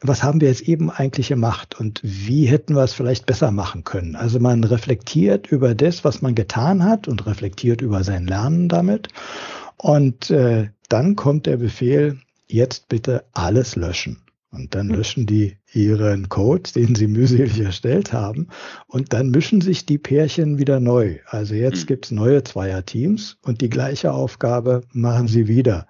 was 0.06 0.22
haben 0.22 0.42
wir 0.42 0.50
jetzt 0.50 0.68
eben 0.68 0.92
eigentlich 0.92 1.30
gemacht 1.30 1.80
und 1.80 2.02
wie 2.04 2.46
hätten 2.46 2.75
wir 2.75 2.84
es 2.84 2.94
vielleicht 2.94 3.25
besser 3.25 3.52
machen 3.52 3.86
können. 3.86 4.18
Also 4.18 4.40
man 4.40 4.63
reflektiert 4.66 5.48
über 5.48 5.75
das, 5.75 6.04
was 6.04 6.22
man 6.22 6.36
getan 6.36 6.84
hat 6.84 7.08
und 7.08 7.25
reflektiert 7.25 7.82
über 7.82 8.04
sein 8.04 8.28
Lernen 8.28 8.68
damit. 8.68 9.08
Und 9.78 10.30
äh, 10.30 10.70
dann 10.90 11.16
kommt 11.16 11.46
der 11.46 11.58
Befehl, 11.58 12.20
jetzt 12.54 12.88
bitte 12.88 13.26
alles 13.34 13.76
löschen. 13.76 14.18
Und 14.54 14.76
dann 14.76 14.90
löschen 14.90 15.26
die 15.26 15.58
ihren 15.74 16.30
Code, 16.30 16.70
den 16.76 16.94
sie 16.94 17.08
mühselig 17.08 17.60
erstellt 17.60 18.14
haben. 18.14 18.50
Und 18.86 19.12
dann 19.12 19.32
mischen 19.32 19.62
sich 19.62 19.88
die 19.88 19.98
Pärchen 19.98 20.60
wieder 20.60 20.80
neu. 20.80 21.18
Also 21.26 21.56
jetzt 21.56 21.82
mhm. 21.82 21.88
gibt's 21.88 22.12
neue 22.12 22.44
Zweierteams 22.44 23.38
und 23.42 23.62
die 23.62 23.70
gleiche 23.70 24.14
Aufgabe 24.14 24.82
machen 24.92 25.28
sie 25.28 25.48
wieder. 25.48 25.88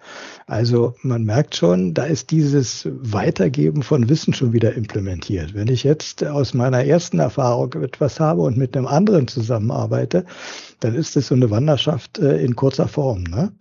Also 0.47 0.95
man 1.01 1.25
merkt 1.25 1.57
schon, 1.57 1.93
da 1.93 2.05
ist 2.05 2.31
dieses 2.31 2.87
Weitergeben 2.89 3.83
von 3.83 4.07
Wissen 4.07 4.33
schon 4.33 4.53
wieder 4.53 4.73
implementiert. 4.75 5.53
Wenn 5.53 5.67
ich 5.67 5.83
jetzt 5.83 6.23
aus 6.23 6.53
meiner 6.53 6.85
ersten 6.85 7.19
Erfahrung 7.19 7.73
etwas 7.73 8.21
habe 8.21 8.43
und 8.43 8.55
mit 8.55 8.77
einem 8.77 8.87
anderen 8.87 9.27
zusammenarbeite, 9.27 10.23
dann 10.79 10.95
ist 10.95 11.17
es 11.17 11.27
so 11.27 11.35
eine 11.35 11.49
Wanderschaft 11.49 12.17
äh, 12.19 12.41
in 12.41 12.55
kurzer 12.55 12.87
Form. 12.87 13.23
Ne? 13.23 13.51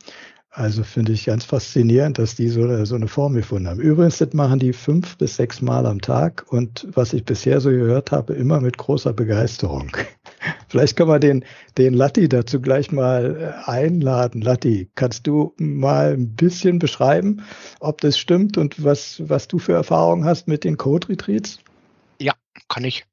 Also 0.54 0.84
finde 0.84 1.12
ich 1.12 1.24
ganz 1.24 1.46
faszinierend, 1.46 2.18
dass 2.18 2.34
die 2.34 2.48
so 2.48 2.64
eine, 2.64 2.84
so 2.84 2.94
eine 2.94 3.08
Form 3.08 3.32
gefunden 3.32 3.68
haben. 3.68 3.80
Übrigens, 3.80 4.18
das 4.18 4.34
machen 4.34 4.58
die 4.58 4.74
fünf 4.74 5.16
bis 5.16 5.36
sechs 5.36 5.62
Mal 5.62 5.86
am 5.86 6.02
Tag 6.02 6.44
und 6.50 6.86
was 6.92 7.14
ich 7.14 7.24
bisher 7.24 7.58
so 7.62 7.70
gehört 7.70 8.12
habe, 8.12 8.34
immer 8.34 8.60
mit 8.60 8.76
großer 8.76 9.14
Begeisterung. 9.14 9.96
Vielleicht 10.68 10.96
können 10.96 11.08
wir 11.08 11.20
den, 11.20 11.46
den 11.78 11.94
Latti 11.94 12.28
dazu 12.28 12.60
gleich 12.60 12.92
mal 12.92 13.54
äh, 13.66 13.70
einladen. 13.70 14.42
Latti, 14.42 14.90
kannst 14.94 15.26
du 15.26 15.54
mal 15.56 16.12
ein 16.12 16.36
bisschen 16.36 16.78
beschreiben, 16.78 17.42
ob 17.80 18.02
das 18.02 18.18
stimmt 18.18 18.58
und 18.58 18.84
was, 18.84 19.22
was 19.26 19.48
du 19.48 19.58
für 19.58 19.72
Erfahrungen 19.72 20.26
hast 20.26 20.48
mit 20.48 20.64
den 20.64 20.76
Code 20.76 21.08
Retreats? 21.08 21.60
Ja, 22.20 22.34
kann 22.68 22.84
ich. 22.84 23.06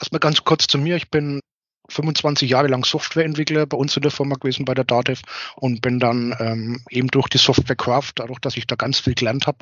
Erstmal 0.00 0.18
ganz 0.18 0.42
kurz 0.42 0.66
zu 0.66 0.76
mir. 0.76 0.96
Ich 0.96 1.08
bin 1.08 1.38
25 1.90 2.48
Jahre 2.48 2.68
lang 2.68 2.84
Softwareentwickler 2.84 3.66
bei 3.66 3.76
uns 3.76 3.96
in 3.96 4.02
der 4.02 4.10
Firma 4.10 4.36
gewesen, 4.36 4.64
bei 4.64 4.74
der 4.74 4.84
Datev 4.84 5.22
und 5.56 5.82
bin 5.82 5.98
dann 5.98 6.34
ähm, 6.38 6.80
eben 6.90 7.08
durch 7.08 7.28
die 7.28 7.38
Software 7.38 7.76
Craft, 7.76 8.12
dadurch, 8.16 8.38
dass 8.38 8.56
ich 8.56 8.66
da 8.66 8.76
ganz 8.76 9.00
viel 9.00 9.14
gelernt 9.14 9.46
habe, 9.46 9.58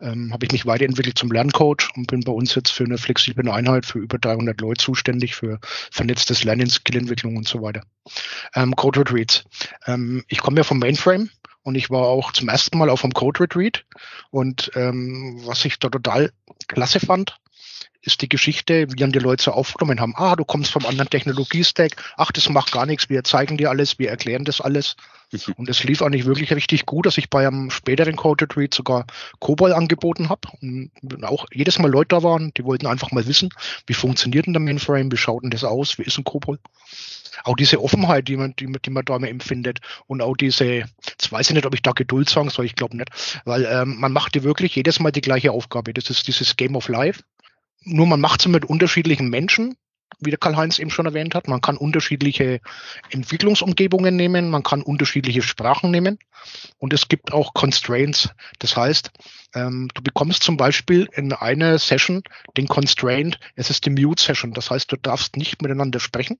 ähm, 0.00 0.32
habe 0.32 0.44
ich 0.46 0.52
mich 0.52 0.66
weiterentwickelt 0.66 1.18
zum 1.18 1.30
Lerncoach 1.30 1.90
und 1.94 2.06
bin 2.06 2.20
bei 2.20 2.32
uns 2.32 2.54
jetzt 2.54 2.70
für 2.70 2.84
eine 2.84 2.98
flexible 2.98 3.50
Einheit 3.50 3.86
für 3.86 3.98
über 3.98 4.18
300 4.18 4.60
Leute 4.60 4.82
zuständig 4.82 5.36
für 5.36 5.58
vernetztes 5.90 6.44
Lernen, 6.44 6.68
Skillentwicklung 6.68 7.36
und 7.36 7.48
so 7.48 7.62
weiter. 7.62 7.82
Ähm, 8.54 8.74
Code 8.74 9.00
Retreats. 9.00 9.44
Ähm, 9.86 10.24
ich 10.28 10.38
komme 10.38 10.58
ja 10.58 10.64
vom 10.64 10.78
Mainframe 10.78 11.30
und 11.62 11.74
ich 11.74 11.90
war 11.90 12.02
auch 12.02 12.32
zum 12.32 12.48
ersten 12.48 12.78
Mal 12.78 12.90
auf 12.90 13.02
dem 13.02 13.12
Code 13.12 13.40
Retreat 13.40 13.84
und 14.30 14.70
ähm, 14.74 15.40
was 15.44 15.64
ich 15.64 15.78
da 15.78 15.88
total 15.88 16.32
klasse 16.68 17.00
fand, 17.00 17.36
ist 18.06 18.22
die 18.22 18.28
Geschichte, 18.28 18.86
wie 18.90 18.96
dann 18.96 19.12
die 19.12 19.18
Leute 19.18 19.42
so 19.42 19.50
aufgenommen 19.50 20.00
haben. 20.00 20.14
Ah, 20.16 20.36
du 20.36 20.44
kommst 20.44 20.70
vom 20.70 20.86
anderen 20.86 21.10
Technologiestack. 21.10 21.92
Ach, 22.16 22.30
das 22.30 22.48
macht 22.48 22.72
gar 22.72 22.86
nichts. 22.86 23.08
Wir 23.08 23.24
zeigen 23.24 23.56
dir 23.56 23.68
alles. 23.68 23.98
Wir 23.98 24.10
erklären 24.10 24.44
das 24.44 24.60
alles. 24.60 24.96
Mhm. 25.32 25.54
Und 25.56 25.68
es 25.68 25.82
lief 25.82 26.02
eigentlich 26.02 26.24
wirklich 26.24 26.52
richtig 26.52 26.86
gut, 26.86 27.06
dass 27.06 27.18
ich 27.18 27.28
bei 27.28 27.46
einem 27.46 27.70
späteren 27.70 28.16
Code 28.16 28.44
Retreat 28.44 28.74
sogar 28.74 29.06
Cobol 29.40 29.72
angeboten 29.72 30.28
habe. 30.28 30.48
Und 30.62 31.24
auch 31.24 31.46
jedes 31.52 31.78
Mal 31.78 31.90
Leute 31.90 32.08
da 32.08 32.22
waren, 32.22 32.52
die 32.56 32.64
wollten 32.64 32.86
einfach 32.86 33.10
mal 33.10 33.26
wissen, 33.26 33.50
wie 33.86 33.94
funktioniert 33.94 34.46
denn 34.46 34.52
der 34.52 34.62
Mainframe? 34.62 35.10
Wie 35.10 35.16
schaut 35.16 35.42
denn 35.42 35.50
das 35.50 35.64
aus? 35.64 35.98
Wie 35.98 36.02
ist 36.02 36.16
ein 36.16 36.24
Cobol? 36.24 36.60
Auch 37.44 37.56
diese 37.56 37.82
Offenheit, 37.82 38.28
die 38.28 38.36
man, 38.36 38.54
die, 38.56 38.66
die 38.66 38.90
man 38.90 39.04
da 39.04 39.16
immer 39.16 39.28
empfindet 39.28 39.80
und 40.06 40.22
auch 40.22 40.36
diese, 40.36 40.64
jetzt 40.64 41.30
weiß 41.30 41.50
ich 41.50 41.54
nicht, 41.54 41.66
ob 41.66 41.74
ich 41.74 41.82
da 41.82 41.92
Geduld 41.92 42.30
sagen 42.30 42.48
soll, 42.48 42.64
ich 42.64 42.74
glaube 42.74 42.96
nicht, 42.96 43.10
weil 43.44 43.66
ähm, 43.70 43.96
man 43.98 44.12
macht 44.12 44.34
dir 44.34 44.42
wirklich 44.42 44.74
jedes 44.74 45.00
Mal 45.00 45.12
die 45.12 45.20
gleiche 45.20 45.52
Aufgabe. 45.52 45.92
Das 45.92 46.08
ist 46.08 46.26
dieses 46.26 46.56
Game 46.56 46.76
of 46.76 46.88
Life. 46.88 47.22
Nur 47.88 48.06
man 48.06 48.20
macht 48.20 48.40
es 48.40 48.48
mit 48.48 48.64
unterschiedlichen 48.64 49.28
Menschen, 49.28 49.76
wie 50.18 50.30
der 50.30 50.40
Karl-Heinz 50.40 50.80
eben 50.80 50.90
schon 50.90 51.06
erwähnt 51.06 51.36
hat. 51.36 51.46
Man 51.46 51.60
kann 51.60 51.76
unterschiedliche 51.76 52.60
Entwicklungsumgebungen 53.10 54.16
nehmen, 54.16 54.50
man 54.50 54.64
kann 54.64 54.82
unterschiedliche 54.82 55.42
Sprachen 55.42 55.92
nehmen 55.92 56.18
und 56.78 56.92
es 56.92 57.06
gibt 57.06 57.32
auch 57.32 57.54
Constraints. 57.54 58.30
Das 58.58 58.76
heißt, 58.76 59.12
ähm, 59.54 59.88
du 59.94 60.02
bekommst 60.02 60.42
zum 60.42 60.56
Beispiel 60.56 61.08
in 61.12 61.32
einer 61.32 61.78
Session 61.78 62.22
den 62.56 62.66
Constraint, 62.66 63.38
es 63.54 63.70
ist 63.70 63.86
die 63.86 63.90
Mute-Session. 63.90 64.52
Das 64.52 64.70
heißt, 64.70 64.90
du 64.90 64.96
darfst 64.96 65.36
nicht 65.36 65.62
miteinander 65.62 66.00
sprechen, 66.00 66.38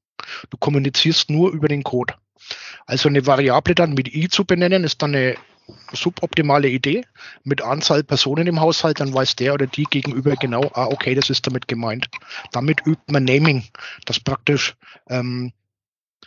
du 0.50 0.56
kommunizierst 0.56 1.30
nur 1.30 1.52
über 1.52 1.68
den 1.68 1.84
Code. 1.84 2.14
Also 2.86 3.08
eine 3.08 3.24
Variable 3.24 3.76
dann 3.76 3.94
mit 3.94 4.12
i 4.12 4.28
zu 4.28 4.44
benennen, 4.44 4.82
ist 4.82 5.00
dann 5.00 5.14
eine 5.14 5.36
suboptimale 5.92 6.68
Idee 6.68 7.04
mit 7.44 7.62
Anzahl 7.62 8.04
Personen 8.04 8.46
im 8.46 8.61
Haushalt, 8.61 9.00
dann 9.00 9.12
weiß 9.12 9.37
der 9.37 9.54
oder 9.54 9.66
die 9.66 9.85
gegenüber 9.85 10.37
genau, 10.37 10.70
ah, 10.75 10.87
okay, 10.87 11.14
das 11.14 11.30
ist 11.30 11.46
damit 11.46 11.68
gemeint. 11.68 12.08
Damit 12.52 12.87
übt 12.87 13.12
man 13.12 13.25
Naming, 13.25 13.64
das 14.04 14.20
praktisch 14.20 14.76
ähm, 15.08 15.52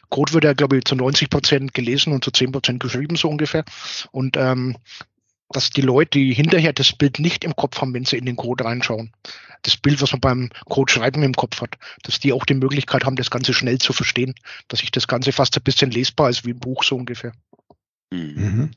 Code 0.10 0.34
wird 0.34 0.44
ja, 0.44 0.54
glaube 0.54 0.78
ich, 0.78 0.86
zu 0.86 0.96
90 0.96 1.30
Prozent 1.30 1.74
gelesen 1.74 2.14
und 2.14 2.24
zu 2.24 2.32
10 2.32 2.52
Prozent 2.52 2.80
geschrieben, 2.82 3.16
so 3.16 3.30
ungefähr. 3.30 3.64
Und 4.12 4.38
ähm, 4.38 4.76
dass 5.50 5.70
die 5.72 5.82
Leute, 5.82 6.20
die 6.20 6.34
hinterher 6.34 6.74
das 6.74 6.94
Bild 6.94 7.20
nicht 7.20 7.44
im 7.44 7.56
Kopf 7.56 7.82
haben, 7.82 7.94
wenn 7.94 8.06
sie 8.06 8.18
in 8.18 8.26
den 8.26 8.36
Code 8.36 8.66
reinschauen, 8.66 9.12
das 9.64 9.78
Bild, 9.78 10.02
was 10.02 10.12
man 10.12 10.22
beim 10.22 10.50
Code 10.66 10.92
schreiben 10.92 11.24
im 11.24 11.34
Kopf 11.34 11.62
hat, 11.62 11.78
dass 12.04 12.20
die 12.20 12.34
auch 12.34 12.46
die 12.46 12.54
Möglichkeit 12.54 13.04
haben, 13.04 13.16
das 13.16 13.32
Ganze 13.32 13.54
schnell 13.54 13.80
zu 13.80 13.94
verstehen, 13.94 14.36
dass 14.68 14.80
sich 14.80 14.92
das 14.92 15.08
Ganze 15.08 15.32
fast 15.32 15.58
ein 15.58 15.64
bisschen 15.64 15.92
lesbar 15.92 16.30
ist 16.30 16.46
wie 16.46 16.52
ein 16.52 16.60
Buch 16.60 16.84
so 16.84 16.96
ungefähr. 16.96 17.34
Mhm. 18.12 18.72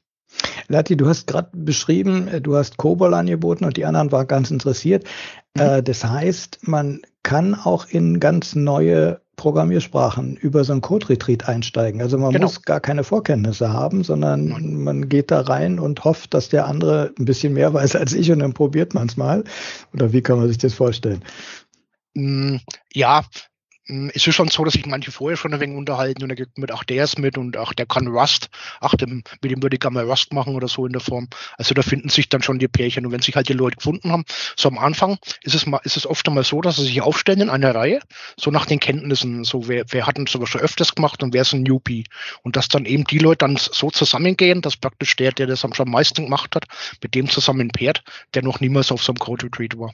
Lati, 0.68 0.96
du 0.96 1.08
hast 1.08 1.26
gerade 1.26 1.50
beschrieben, 1.52 2.28
äh, 2.28 2.40
du 2.40 2.56
hast 2.56 2.76
Kobol 2.76 3.14
angeboten 3.14 3.64
und 3.64 3.76
die 3.76 3.84
anderen 3.84 4.12
waren 4.12 4.26
ganz 4.26 4.50
interessiert. 4.50 5.04
Mhm. 5.56 5.62
Äh, 5.62 5.82
das 5.82 6.04
heißt, 6.04 6.60
man 6.62 7.00
kann 7.22 7.54
auch 7.54 7.86
in 7.88 8.20
ganz 8.20 8.54
neue 8.54 9.20
Programmiersprachen 9.36 10.36
über 10.36 10.62
so 10.62 10.72
ein 10.72 10.82
Code-Retreat 10.82 11.48
einsteigen. 11.48 12.00
Also 12.00 12.18
man 12.18 12.32
genau. 12.32 12.44
muss 12.44 12.62
gar 12.62 12.80
keine 12.80 13.02
Vorkenntnisse 13.02 13.72
haben, 13.72 14.04
sondern 14.04 14.82
man 14.84 15.08
geht 15.08 15.30
da 15.30 15.40
rein 15.40 15.78
und 15.78 16.04
hofft, 16.04 16.34
dass 16.34 16.48
der 16.48 16.66
andere 16.66 17.12
ein 17.18 17.24
bisschen 17.24 17.54
mehr 17.54 17.72
weiß 17.72 17.96
als 17.96 18.12
ich 18.12 18.30
und 18.30 18.40
dann 18.40 18.52
probiert 18.52 18.94
man 18.94 19.08
es 19.08 19.16
mal. 19.16 19.42
Oder 19.94 20.12
wie 20.12 20.22
kann 20.22 20.38
man 20.38 20.48
sich 20.48 20.58
das 20.58 20.74
vorstellen? 20.74 21.24
Mm, 22.14 22.56
ja, 22.92 23.24
es 23.88 24.26
ist 24.26 24.34
schon 24.34 24.48
so, 24.48 24.64
dass 24.64 24.74
sich 24.74 24.86
manche 24.86 25.10
vorher 25.10 25.36
schon 25.36 25.52
ein 25.52 25.60
wenig 25.60 25.76
unterhalten 25.76 26.22
und 26.22 26.30
er 26.30 26.36
gibt 26.36 26.56
mit, 26.56 26.70
ach, 26.70 26.84
der 26.84 27.02
ist 27.02 27.18
mit 27.18 27.36
und 27.36 27.56
ach, 27.56 27.72
der 27.72 27.86
kann 27.86 28.06
Rust, 28.06 28.48
ach, 28.80 28.94
dem, 28.94 29.24
mit 29.42 29.50
dem 29.50 29.62
würde 29.62 29.74
ich 29.74 29.80
gerne 29.80 29.94
mal 29.94 30.04
Rust 30.04 30.32
machen 30.32 30.54
oder 30.54 30.68
so 30.68 30.86
in 30.86 30.92
der 30.92 31.00
Form. 31.00 31.28
Also 31.58 31.74
da 31.74 31.82
finden 31.82 32.08
sich 32.08 32.28
dann 32.28 32.42
schon 32.42 32.60
die 32.60 32.68
Pärchen. 32.68 33.04
Und 33.04 33.12
wenn 33.12 33.22
sich 33.22 33.34
halt 33.34 33.48
die 33.48 33.54
Leute 33.54 33.76
gefunden 33.76 34.12
haben, 34.12 34.24
so 34.56 34.68
am 34.68 34.78
Anfang 34.78 35.18
ist 35.42 35.54
es 35.54 35.66
mal, 35.66 35.80
ist 35.82 35.96
es 35.96 36.06
oft 36.06 36.26
einmal 36.28 36.44
so, 36.44 36.60
dass 36.60 36.76
sie 36.76 36.84
sich 36.84 37.00
aufstellen 37.02 37.40
in 37.40 37.50
einer 37.50 37.74
Reihe, 37.74 38.00
so 38.36 38.50
nach 38.52 38.66
den 38.66 38.78
Kenntnissen, 38.78 39.42
so 39.42 39.66
wer, 39.66 39.84
wer 39.88 40.06
hat 40.06 40.16
denn 40.16 40.26
sogar 40.26 40.46
schon 40.46 40.60
öfters 40.60 40.94
gemacht 40.94 41.22
und 41.22 41.34
wer 41.34 41.42
ist 41.42 41.52
ein 41.52 41.64
Newbie? 41.64 42.04
Und 42.42 42.54
dass 42.54 42.68
dann 42.68 42.84
eben 42.84 43.04
die 43.04 43.18
Leute 43.18 43.38
dann 43.38 43.56
so 43.56 43.90
zusammengehen, 43.90 44.62
dass 44.62 44.76
praktisch 44.76 45.16
der, 45.16 45.32
der 45.32 45.48
das 45.48 45.64
am 45.64 45.74
schon 45.74 45.86
am 45.86 45.92
meisten 45.92 46.24
gemacht 46.24 46.54
hat, 46.54 46.66
mit 47.02 47.14
dem 47.16 47.28
zusammen 47.28 47.68
pairt, 47.70 48.04
der 48.34 48.42
noch 48.42 48.60
niemals 48.60 48.92
auf 48.92 49.02
so 49.02 49.12
einem 49.12 49.18
Code 49.18 49.46
Retreat 49.46 49.76
war, 49.76 49.92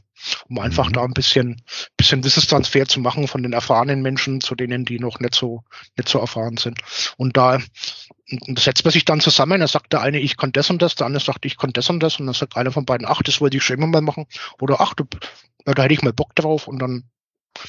um 0.48 0.58
einfach 0.58 0.88
mhm. 0.88 0.92
da 0.92 1.04
ein 1.04 1.14
bisschen, 1.14 1.62
bisschen 1.96 2.22
Wissenstransfer 2.22 2.86
zu 2.86 3.00
machen 3.00 3.28
von 3.28 3.42
den 3.42 3.54
Erfahrungen 3.54 3.77
erfahrenen 3.78 4.02
Menschen 4.02 4.40
zu 4.40 4.54
denen, 4.54 4.84
die 4.84 4.98
noch 4.98 5.20
nicht 5.20 5.34
so, 5.34 5.62
nicht 5.96 6.08
so 6.08 6.18
erfahren 6.18 6.56
sind. 6.56 6.80
Und 7.16 7.36
da 7.36 7.58
setzt 8.56 8.84
man 8.84 8.92
sich 8.92 9.04
dann 9.04 9.20
zusammen, 9.20 9.60
da 9.60 9.68
sagt 9.68 9.92
der 9.92 10.00
eine, 10.00 10.18
ich 10.18 10.36
kann 10.36 10.52
das 10.52 10.70
und 10.70 10.82
das, 10.82 10.96
der 10.96 11.06
andere 11.06 11.22
sagt, 11.22 11.46
ich 11.46 11.56
kann 11.56 11.72
das 11.72 11.88
und 11.88 12.00
das, 12.00 12.18
und 12.18 12.26
dann 12.26 12.34
sagt 12.34 12.56
einer 12.56 12.72
von 12.72 12.84
beiden, 12.84 13.06
ach, 13.06 13.22
das 13.22 13.40
wollte 13.40 13.56
ich 13.56 13.62
schon 13.62 13.76
immer 13.76 13.86
mal 13.86 14.00
machen, 14.00 14.26
oder 14.60 14.80
ach, 14.80 14.94
du, 14.94 15.04
da 15.64 15.82
hätte 15.82 15.94
ich 15.94 16.02
mal 16.02 16.12
Bock 16.12 16.34
drauf, 16.34 16.68
und 16.68 16.80
dann, 16.80 17.04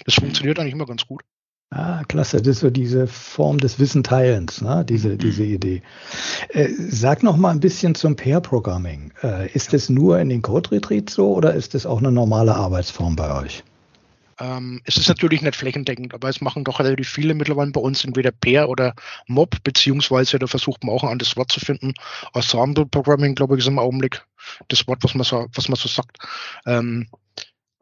das 0.05 0.15
funktioniert 0.15 0.59
eigentlich 0.59 0.73
immer 0.73 0.85
ganz 0.85 1.05
gut. 1.05 1.21
Ah, 1.71 2.03
klasse. 2.07 2.37
Das 2.37 2.47
ist 2.47 2.59
so 2.61 2.71
diese 2.71 3.05
Form 3.05 3.59
des 3.59 3.77
Wissenteilens, 3.77 4.61
ne? 4.61 4.83
diese, 4.89 5.09
mhm. 5.09 5.17
diese 5.19 5.43
Idee. 5.43 5.83
Äh, 6.49 6.67
sag 6.75 7.21
noch 7.21 7.37
mal 7.37 7.51
ein 7.51 7.59
bisschen 7.59 7.93
zum 7.93 8.15
Pair-Programming. 8.15 9.13
Äh, 9.21 9.51
ist 9.51 9.75
es 9.75 9.87
nur 9.87 10.17
in 10.19 10.29
den 10.29 10.41
Code-Retreats 10.41 11.13
so 11.13 11.31
oder 11.31 11.53
ist 11.53 11.75
es 11.75 11.85
auch 11.85 11.99
eine 11.99 12.11
normale 12.11 12.55
Arbeitsform 12.55 13.15
bei 13.15 13.39
euch? 13.39 13.63
Ähm, 14.39 14.81
es 14.85 14.97
ist 14.97 15.09
natürlich 15.09 15.41
nicht 15.41 15.55
flächendeckend, 15.55 16.13
aber 16.13 16.29
es 16.29 16.39
machen 16.39 16.63
doch 16.63 16.79
relativ 16.79 17.09
viele 17.09 17.33
mittlerweile 17.33 17.71
bei 17.71 17.81
uns 17.81 18.05
entweder 18.05 18.31
Pair 18.31 18.69
oder 18.69 18.93
Mob, 19.27 19.63
beziehungsweise 19.63 20.39
da 20.39 20.47
versucht 20.47 20.83
man 20.83 20.95
auch 20.95 21.03
ein 21.03 21.09
anderes 21.09 21.35
Wort 21.35 21.51
zu 21.51 21.59
finden. 21.59 21.93
Ensemble 22.33 22.85
Programming, 22.85 23.35
glaube 23.35 23.55
ich, 23.55 23.59
ist 23.59 23.67
im 23.67 23.79
Augenblick 23.79 24.25
das 24.69 24.87
Wort, 24.87 25.03
was 25.03 25.13
man 25.13 25.25
so, 25.25 25.47
was 25.53 25.67
man 25.67 25.75
so 25.75 25.89
sagt. 25.89 26.17
Ähm, 26.65 27.07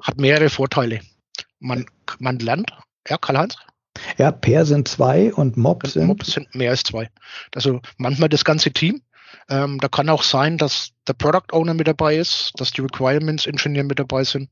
hat 0.01 0.17
mehrere 0.17 0.49
Vorteile. 0.49 1.01
Man, 1.59 1.85
man 2.19 2.39
lernt, 2.39 2.71
ja, 3.07 3.17
Karl-Heinz? 3.17 3.57
Ja, 4.17 4.31
Pair 4.31 4.65
sind 4.65 4.87
zwei 4.87 5.33
und 5.33 5.57
Mob 5.57 5.85
sind. 5.87 6.05
Mob 6.05 6.23
sind 6.23 6.53
mehr 6.53 6.71
als 6.71 6.83
zwei. 6.83 7.09
Also 7.55 7.81
manchmal 7.97 8.29
das 8.29 8.45
ganze 8.45 8.71
Team. 8.71 9.01
Ähm, 9.49 9.79
da 9.79 9.87
kann 9.87 10.09
auch 10.09 10.23
sein, 10.23 10.57
dass 10.57 10.91
der 11.07 11.13
Product 11.13 11.51
Owner 11.53 11.73
mit 11.73 11.87
dabei 11.87 12.17
ist, 12.17 12.53
dass 12.57 12.71
die 12.71 12.81
Requirements 12.81 13.45
Engineer 13.45 13.83
mit 13.83 13.99
dabei 13.99 14.23
sind. 14.23 14.49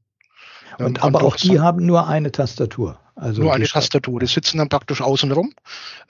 Und, 0.79 1.03
aber 1.03 1.23
auch 1.23 1.35
die 1.35 1.59
haben 1.59 1.85
nur 1.85 2.07
eine 2.07 2.31
Tastatur. 2.31 2.97
Also 3.17 3.43
Nur 3.43 3.53
eine 3.53 3.65
Tastatur. 3.65 4.19
Die 4.19 4.27
sitzen 4.27 4.57
dann 4.57 4.67
praktisch 4.67 5.01
außen 5.01 5.31
rum 5.31 5.53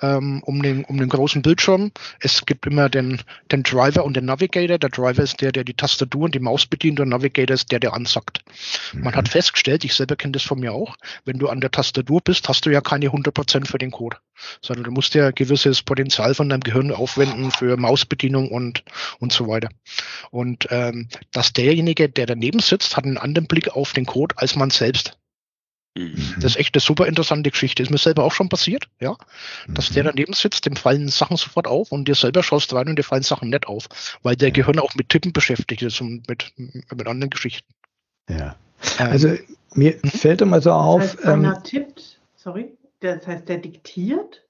ähm, 0.01 0.41
um, 0.43 0.63
den, 0.63 0.83
um 0.85 0.97
den 0.97 1.07
großen 1.07 1.43
Bildschirm. 1.43 1.91
Es 2.19 2.45
gibt 2.47 2.65
immer 2.65 2.89
den, 2.89 3.21
den 3.51 3.61
Driver 3.61 4.03
und 4.05 4.15
den 4.15 4.25
Navigator. 4.25 4.79
Der 4.79 4.89
Driver 4.89 5.21
ist 5.21 5.39
der, 5.39 5.51
der 5.51 5.63
die 5.63 5.75
Tastatur 5.75 6.23
und 6.23 6.33
die 6.33 6.39
Maus 6.39 6.65
bedient 6.65 6.99
und 6.99 7.09
der 7.09 7.17
Navigator 7.17 7.53
ist 7.53 7.71
der, 7.71 7.79
der 7.79 7.93
ansagt. 7.93 8.43
Mhm. 8.93 9.03
Man 9.03 9.15
hat 9.15 9.29
festgestellt, 9.29 9.83
ich 9.85 9.93
selber 9.93 10.15
kenne 10.15 10.31
das 10.31 10.41
von 10.41 10.59
mir 10.59 10.73
auch, 10.73 10.95
wenn 11.25 11.37
du 11.37 11.47
an 11.47 11.61
der 11.61 11.69
Tastatur 11.69 12.21
bist, 12.21 12.49
hast 12.49 12.65
du 12.65 12.71
ja 12.71 12.81
keine 12.81 13.07
100% 13.07 13.67
für 13.67 13.77
den 13.77 13.91
Code, 13.91 14.17
sondern 14.61 14.85
du 14.85 14.91
musst 14.91 15.13
ja 15.13 15.29
gewisses 15.29 15.83
Potenzial 15.83 16.33
von 16.33 16.49
deinem 16.49 16.61
Gehirn 16.61 16.91
aufwenden 16.91 17.51
für 17.51 17.77
Mausbedienung 17.77 18.49
und, 18.49 18.83
und 19.19 19.31
so 19.31 19.47
weiter. 19.47 19.69
Und 20.31 20.67
ähm, 20.71 21.07
dass 21.31 21.53
derjenige, 21.53 22.09
der 22.09 22.25
daneben 22.25 22.59
sitzt, 22.59 22.97
hat 22.97 23.05
einen 23.05 23.19
anderen 23.19 23.47
Blick 23.47 23.69
auf 23.75 23.93
den 23.93 24.07
Code 24.07 24.35
als 24.39 24.55
man 24.55 24.71
selbst. 24.71 25.17
Mhm. 25.97 26.35
Das 26.37 26.51
ist 26.51 26.57
echt 26.57 26.75
eine 26.75 26.81
super 26.81 27.07
interessante 27.07 27.51
Geschichte. 27.51 27.81
Ist 27.81 27.89
mir 27.89 27.97
selber 27.97 28.23
auch 28.23 28.33
schon 28.33 28.49
passiert, 28.49 28.89
ja. 28.99 29.15
Dass 29.67 29.89
mhm. 29.89 29.93
der 29.93 30.03
daneben 30.03 30.33
sitzt, 30.33 30.65
dem 30.65 30.75
fallen 30.75 31.07
Sachen 31.07 31.37
sofort 31.37 31.67
auf 31.67 31.91
und 31.91 32.07
dir 32.07 32.15
selber 32.15 32.43
schaust 32.43 32.73
rein 32.73 32.89
und 32.89 32.97
dir 32.97 33.03
fallen 33.03 33.23
Sachen 33.23 33.49
nicht 33.49 33.67
auf, 33.67 33.87
weil 34.21 34.35
der 34.35 34.51
Gehirn 34.51 34.79
auch 34.79 34.93
mit 34.95 35.09
Tippen 35.09 35.31
beschäftigt 35.31 35.81
ist 35.81 36.01
und 36.01 36.27
mit, 36.27 36.51
mit 36.57 37.07
anderen 37.07 37.29
Geschichten. 37.29 37.73
Ja. 38.29 38.55
Ähm, 38.99 39.07
also 39.07 39.27
ähm, 39.29 39.39
mir 39.73 39.93
hm? 40.01 40.09
fällt 40.09 40.41
immer 40.41 40.61
so 40.61 40.71
auf. 40.71 41.01
Das 41.01 41.17
heißt, 41.17 41.25
einer 41.25 41.55
ähm, 41.55 41.63
tippt, 41.63 42.19
sorry, 42.35 42.77
das 42.99 43.25
heißt, 43.25 43.47
der 43.47 43.57
diktiert? 43.59 44.41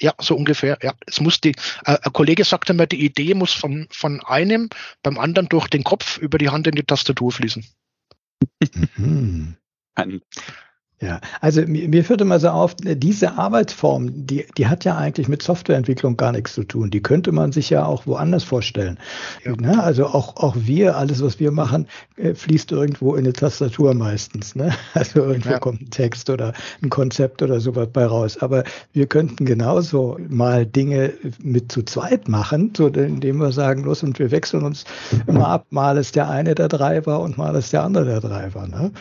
Ja, 0.00 0.12
so 0.20 0.36
ungefähr. 0.36 0.78
Ja, 0.82 0.92
es 1.06 1.20
muss 1.20 1.40
die. 1.40 1.54
Äh, 1.84 1.98
ein 2.02 2.12
Kollege 2.12 2.44
sagte 2.44 2.74
mir, 2.74 2.86
die 2.86 3.04
Idee 3.04 3.34
muss 3.34 3.52
von 3.52 3.86
von 3.90 4.20
einem 4.24 4.68
beim 5.02 5.18
anderen 5.18 5.48
durch 5.48 5.68
den 5.68 5.84
Kopf 5.84 6.18
über 6.18 6.38
die 6.38 6.50
Hand 6.50 6.66
in 6.66 6.74
die 6.74 6.82
Tastatur 6.82 7.32
fließen. 7.32 7.64
Mhm. 8.96 9.56
Ja, 11.00 11.20
also 11.40 11.60
mir, 11.62 11.88
mir 11.88 12.04
führt 12.04 12.20
immer 12.20 12.38
so 12.38 12.48
auf, 12.48 12.76
diese 12.76 13.36
Arbeitsform, 13.36 14.26
die, 14.26 14.46
die 14.56 14.68
hat 14.68 14.84
ja 14.84 14.96
eigentlich 14.96 15.26
mit 15.26 15.42
Softwareentwicklung 15.42 16.16
gar 16.16 16.30
nichts 16.30 16.54
zu 16.54 16.62
tun. 16.62 16.90
Die 16.90 17.02
könnte 17.02 17.32
man 17.32 17.50
sich 17.50 17.68
ja 17.68 17.84
auch 17.84 18.06
woanders 18.06 18.44
vorstellen. 18.44 18.98
Ja. 19.44 19.56
Ne? 19.56 19.82
Also 19.82 20.06
auch, 20.06 20.36
auch 20.36 20.54
wir, 20.56 20.96
alles, 20.96 21.20
was 21.22 21.40
wir 21.40 21.50
machen, 21.50 21.88
äh, 22.16 22.32
fließt 22.34 22.70
irgendwo 22.70 23.14
in 23.16 23.24
eine 23.24 23.32
Tastatur 23.32 23.94
meistens. 23.94 24.54
Ne? 24.54 24.72
Also 24.94 25.24
irgendwo 25.24 25.50
ja. 25.50 25.58
kommt 25.58 25.82
ein 25.82 25.90
Text 25.90 26.30
oder 26.30 26.52
ein 26.82 26.88
Konzept 26.88 27.42
oder 27.42 27.58
sowas 27.58 27.88
bei 27.92 28.06
raus. 28.06 28.38
Aber 28.38 28.62
wir 28.92 29.06
könnten 29.06 29.44
genauso 29.44 30.16
mal 30.28 30.64
Dinge 30.64 31.12
mit 31.42 31.72
zu 31.72 31.82
zweit 31.82 32.28
machen, 32.28 32.72
so 32.76 32.86
indem 32.86 33.38
wir 33.38 33.50
sagen, 33.50 33.82
los 33.82 34.02
und 34.04 34.18
wir 34.20 34.30
wechseln 34.30 34.62
uns 34.62 34.84
immer 35.26 35.48
ab. 35.48 35.66
Mal 35.70 35.98
ist 35.98 36.14
der 36.14 36.30
eine 36.30 36.54
der 36.54 36.68
Treiber 36.68 37.20
und 37.20 37.36
mal 37.36 37.54
ist 37.56 37.72
der 37.72 37.82
andere 37.82 38.04
der 38.04 38.20
Treiber. 38.20 38.68
Ne? 38.68 38.92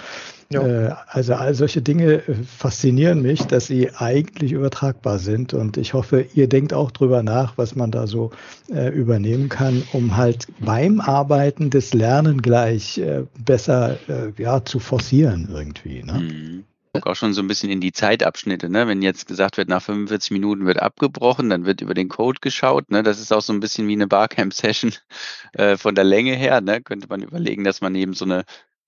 Ja. 0.54 0.66
Äh, 0.66 0.96
also 1.08 1.34
all 1.36 1.54
solche 1.54 1.82
Dinge 1.82 2.28
äh, 2.28 2.34
faszinieren 2.46 3.22
mich, 3.22 3.44
dass 3.44 3.68
sie 3.68 3.90
eigentlich 3.96 4.52
übertragbar 4.52 5.20
sind. 5.20 5.54
Und 5.54 5.78
ich 5.78 5.94
hoffe, 5.94 6.26
ihr 6.34 6.48
denkt 6.48 6.74
auch 6.74 6.92
drüber 6.92 7.24
nach, 7.24 7.58
was 7.58 7.76
man 7.76 7.92
da 7.92 8.08
so 8.08 8.32
äh, 8.70 8.90
übernehmen 8.90 9.50
kann, 9.50 9.84
um 9.94 10.16
halt 10.18 10.48
beim 10.60 11.02
Arbeiten 11.02 11.70
das 11.70 11.94
Lernen 11.94 12.42
gleich 12.42 12.98
äh, 12.98 13.24
besser 13.44 13.98
äh, 14.08 14.42
ja, 14.42 14.64
zu 14.64 14.80
forcieren 14.80 15.50
irgendwie. 15.52 16.04
Ne? 16.04 16.14
Mhm 16.14 16.64
auch 17.02 17.16
schon 17.16 17.34
so 17.34 17.42
ein 17.42 17.48
bisschen 17.48 17.72
in 17.72 17.82
die 17.82 17.92
Zeitabschnitte. 17.92 18.70
Ne? 18.70 18.88
Wenn 18.88 19.02
jetzt 19.02 19.28
gesagt 19.28 19.58
wird, 19.58 19.68
nach 19.68 19.82
45 19.82 20.32
Minuten 20.32 20.66
wird 20.66 20.80
abgebrochen, 20.80 21.50
dann 21.50 21.66
wird 21.66 21.82
über 21.82 21.96
den 21.96 22.08
Code 22.08 22.40
geschaut. 22.40 22.92
Ne? 22.92 23.02
Das 23.02 23.20
ist 23.20 23.34
auch 23.34 23.42
so 23.42 23.52
ein 23.52 23.60
bisschen 23.60 23.88
wie 23.88 23.94
eine 23.94 24.08
Barcamp-Session 24.08 24.94
äh, 25.54 25.76
von 25.78 25.96
der 25.96 26.04
Länge 26.04 26.36
her. 26.36 26.62
Ne? 26.62 26.82
Könnte 26.82 27.08
man 27.10 27.24
überlegen, 27.24 27.64
dass 27.64 27.82
man 27.82 27.96
eben 27.96 28.14
so 28.14 28.26
eine 28.26 28.44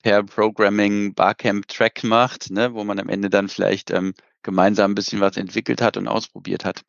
per 0.06 0.22
Programming 0.22 1.16
Barcamp 1.16 1.68
Track 1.68 2.04
macht, 2.04 2.52
ne, 2.52 2.76
wo 2.76 2.84
man 2.84 3.00
am 3.00 3.10
Ende 3.10 3.32
dann 3.32 3.50
vielleicht 3.50 3.90
ähm, 3.90 4.14
gemeinsam 4.44 4.92
ein 4.92 4.96
bisschen 4.96 5.20
was 5.20 5.36
entwickelt 5.36 5.82
hat 5.82 5.98
und 5.98 6.08
ausprobiert 6.08 6.64
hat. 6.64 6.82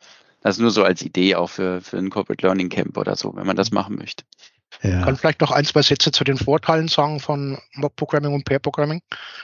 Das 0.42 0.58
nur 0.58 0.70
so 0.70 0.84
als 0.84 1.00
Idee 1.00 1.34
auch 1.34 1.48
für, 1.48 1.80
für 1.80 1.96
ein 1.96 2.10
Corporate 2.10 2.44
Learning 2.46 2.68
Camp 2.68 2.98
oder 2.98 3.16
so, 3.16 3.34
wenn 3.34 3.46
man 3.46 3.56
das 3.56 3.72
machen 3.72 3.96
möchte. 3.96 4.24
Ja. 4.82 5.02
Kann 5.02 5.16
vielleicht 5.16 5.40
noch 5.40 5.50
ein, 5.50 5.64
zwei 5.64 5.80
Sätze 5.80 6.12
zu 6.12 6.24
den 6.24 6.36
Vorteilen 6.36 6.88
sagen 6.88 7.18
von 7.18 7.56
Mob 7.72 7.96
Programming 7.96 8.34
und 8.34 8.44
Pair 8.44 8.58
Programming. 8.58 9.00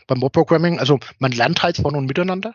Beim 0.06 0.18
Mob 0.18 0.34
Programming, 0.34 0.78
also 0.78 1.00
man 1.18 1.32
lernt 1.32 1.62
halt 1.62 1.78
von 1.78 1.96
und 1.96 2.04
miteinander. 2.04 2.52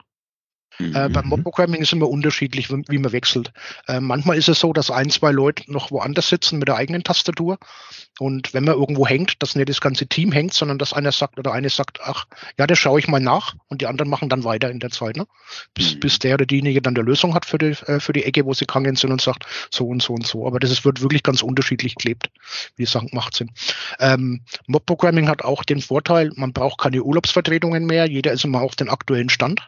Mhm. 0.80 0.96
Äh, 0.96 1.10
beim 1.10 1.28
Mob-Programming 1.28 1.82
ist 1.82 1.94
immer 1.94 2.10
unterschiedlich, 2.10 2.70
wie, 2.70 2.84
wie 2.88 2.98
man 2.98 3.12
wechselt. 3.12 3.52
Äh, 3.88 4.00
manchmal 4.00 4.38
ist 4.38 4.50
es 4.50 4.60
so, 4.60 4.74
dass 4.74 4.92
ein, 4.92 5.10
zwei 5.10 5.32
Leute 5.32 5.72
noch 5.72 5.92
woanders 5.92 6.30
sitzen 6.30 6.60
mit 6.60 6.68
der 6.68 6.76
eigenen 6.76 7.04
Tastatur. 7.04 7.58
Und 8.20 8.54
wenn 8.54 8.64
man 8.64 8.76
irgendwo 8.76 9.06
hängt, 9.06 9.42
dass 9.44 9.56
nicht 9.56 9.70
das 9.70 9.82
ganze 9.82 10.08
Team 10.08 10.32
hängt, 10.32 10.54
sondern 10.54 10.78
dass 10.80 10.94
einer 10.94 11.12
sagt 11.12 11.38
oder 11.38 11.52
eine 11.52 11.70
sagt, 11.70 12.00
ach, 12.04 12.26
ja, 12.58 12.66
das 12.66 12.80
schaue 12.80 13.00
ich 13.00 13.08
mal 13.08 13.20
nach 13.20 13.56
und 13.68 13.82
die 13.82 13.88
anderen 13.88 14.10
machen 14.10 14.30
dann 14.30 14.44
weiter 14.44 14.72
in 14.72 14.80
der 14.80 14.90
Zeit, 14.90 15.18
ne? 15.18 15.28
Bis, 15.74 15.96
mhm. 15.96 16.00
bis 16.00 16.20
der 16.20 16.36
oder 16.36 16.46
diejenige 16.46 16.82
dann 16.82 16.96
der 16.96 17.04
Lösung 17.04 17.34
hat 17.36 17.46
für 17.46 17.58
die, 17.58 17.76
äh, 17.86 18.00
für 18.00 18.14
die 18.14 18.24
Ecke, 18.24 18.46
wo 18.46 18.54
sie 18.54 18.66
gegangen 18.66 18.96
sind 18.96 19.12
und 19.12 19.22
sagt, 19.22 19.46
so 19.72 19.88
und 19.88 20.02
so 20.02 20.14
und 20.14 20.26
so. 20.26 20.48
Aber 20.48 20.60
das 20.60 20.72
ist, 20.72 20.86
wird 20.86 21.02
wirklich 21.02 21.24
ganz 21.24 21.42
unterschiedlich 21.42 21.96
gelebt, 21.96 22.30
wie 22.76 22.84
die 22.84 22.90
Sachen 22.90 23.10
gemacht 23.10 23.36
sind. 23.36 23.52
Ähm, 24.00 24.42
Mob-Programming 24.68 25.28
hat 25.28 25.44
auch 25.44 25.64
den 25.64 25.82
Vorteil, 25.82 26.32
man 26.36 26.54
braucht 26.54 26.80
keine 26.80 27.04
Urlaubsvertretungen 27.04 27.86
mehr. 27.86 28.08
Jeder 28.08 28.32
ist 28.32 28.46
immer 28.46 28.62
auf 28.62 28.76
den 28.76 28.90
aktuellen 28.90 29.30
Stand. 29.30 29.62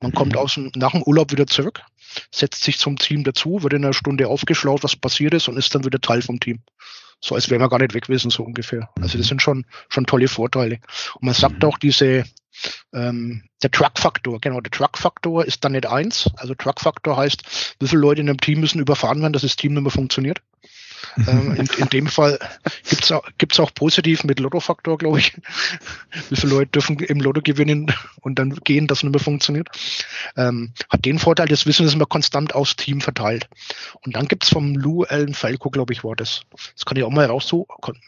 Man 0.00 0.12
kommt 0.12 0.32
mhm. 0.32 0.38
aus 0.38 0.54
dem, 0.54 0.70
nach 0.74 0.92
dem 0.92 1.02
Urlaub 1.02 1.32
wieder 1.32 1.46
zurück, 1.46 1.82
setzt 2.30 2.64
sich 2.64 2.78
zum 2.78 2.98
Team 2.98 3.24
dazu, 3.24 3.62
wird 3.62 3.72
in 3.72 3.84
einer 3.84 3.94
Stunde 3.94 4.28
aufgeschlaut, 4.28 4.82
was 4.82 4.96
passiert 4.96 5.34
ist 5.34 5.48
und 5.48 5.56
ist 5.56 5.74
dann 5.74 5.84
wieder 5.84 6.00
Teil 6.00 6.22
vom 6.22 6.40
Team. 6.40 6.60
So 7.20 7.34
als 7.34 7.48
wäre 7.48 7.60
man 7.60 7.70
gar 7.70 7.78
nicht 7.78 7.94
weg 7.94 8.06
gewesen, 8.06 8.30
so 8.30 8.42
ungefähr. 8.42 8.90
Also 9.00 9.16
das 9.16 9.26
mhm. 9.26 9.28
sind 9.28 9.42
schon, 9.42 9.66
schon 9.88 10.06
tolle 10.06 10.28
Vorteile. 10.28 10.80
Und 11.14 11.22
man 11.22 11.34
sagt 11.34 11.62
mhm. 11.62 11.68
auch 11.68 11.78
diese, 11.78 12.24
ähm, 12.92 13.44
der 13.62 13.70
Truck-Faktor, 13.70 14.40
genau, 14.40 14.60
der 14.60 14.70
Truck-Faktor 14.70 15.44
ist 15.44 15.64
dann 15.64 15.72
nicht 15.72 15.86
eins. 15.86 16.30
Also 16.36 16.54
Truck-Faktor 16.54 17.16
heißt, 17.16 17.76
wie 17.80 17.88
viele 17.88 18.00
Leute 18.00 18.20
in 18.20 18.28
einem 18.28 18.40
Team 18.40 18.60
müssen 18.60 18.80
überfahren 18.80 19.20
werden, 19.22 19.32
dass 19.32 19.42
das 19.42 19.56
Team 19.56 19.74
nicht 19.74 19.82
mehr 19.82 19.90
funktioniert. 19.90 20.40
Ähm, 21.26 21.54
in, 21.56 21.68
in, 21.78 21.88
dem 21.88 22.06
Fall 22.06 22.38
gibt 22.88 23.04
es 23.04 23.12
auch, 23.12 23.24
gibt's 23.38 23.60
auch 23.60 23.72
positiv 23.74 24.24
mit 24.24 24.40
Lotto-Faktor, 24.40 24.98
glaube 24.98 25.18
ich. 25.18 25.32
Wie 26.30 26.36
viele 26.36 26.52
Leute 26.52 26.70
dürfen 26.72 26.98
im 26.98 27.20
Lotto 27.20 27.40
gewinnen 27.42 27.92
und 28.20 28.38
dann 28.38 28.54
gehen, 28.64 28.86
das 28.86 29.02
nicht 29.02 29.12
mehr 29.12 29.20
funktioniert. 29.20 29.68
Ähm, 30.36 30.72
hat 30.90 31.04
den 31.04 31.18
Vorteil, 31.18 31.48
das 31.48 31.66
Wissen 31.66 31.86
ist 31.86 31.94
immer 31.94 32.06
konstant 32.06 32.54
aufs 32.54 32.76
Team 32.76 33.00
verteilt. 33.00 33.48
Und 34.04 34.16
dann 34.16 34.28
gibt 34.28 34.44
es 34.44 34.50
vom 34.50 34.74
Lou 34.74 35.04
Allen 35.04 35.34
Falco, 35.34 35.70
glaube 35.70 35.92
ich, 35.92 36.04
war 36.04 36.16
das. 36.16 36.42
Das 36.74 36.84
kann 36.84 36.96
ich 36.96 37.04
auch 37.04 37.10
mal 37.10 37.26
raussuchen. 37.26 37.66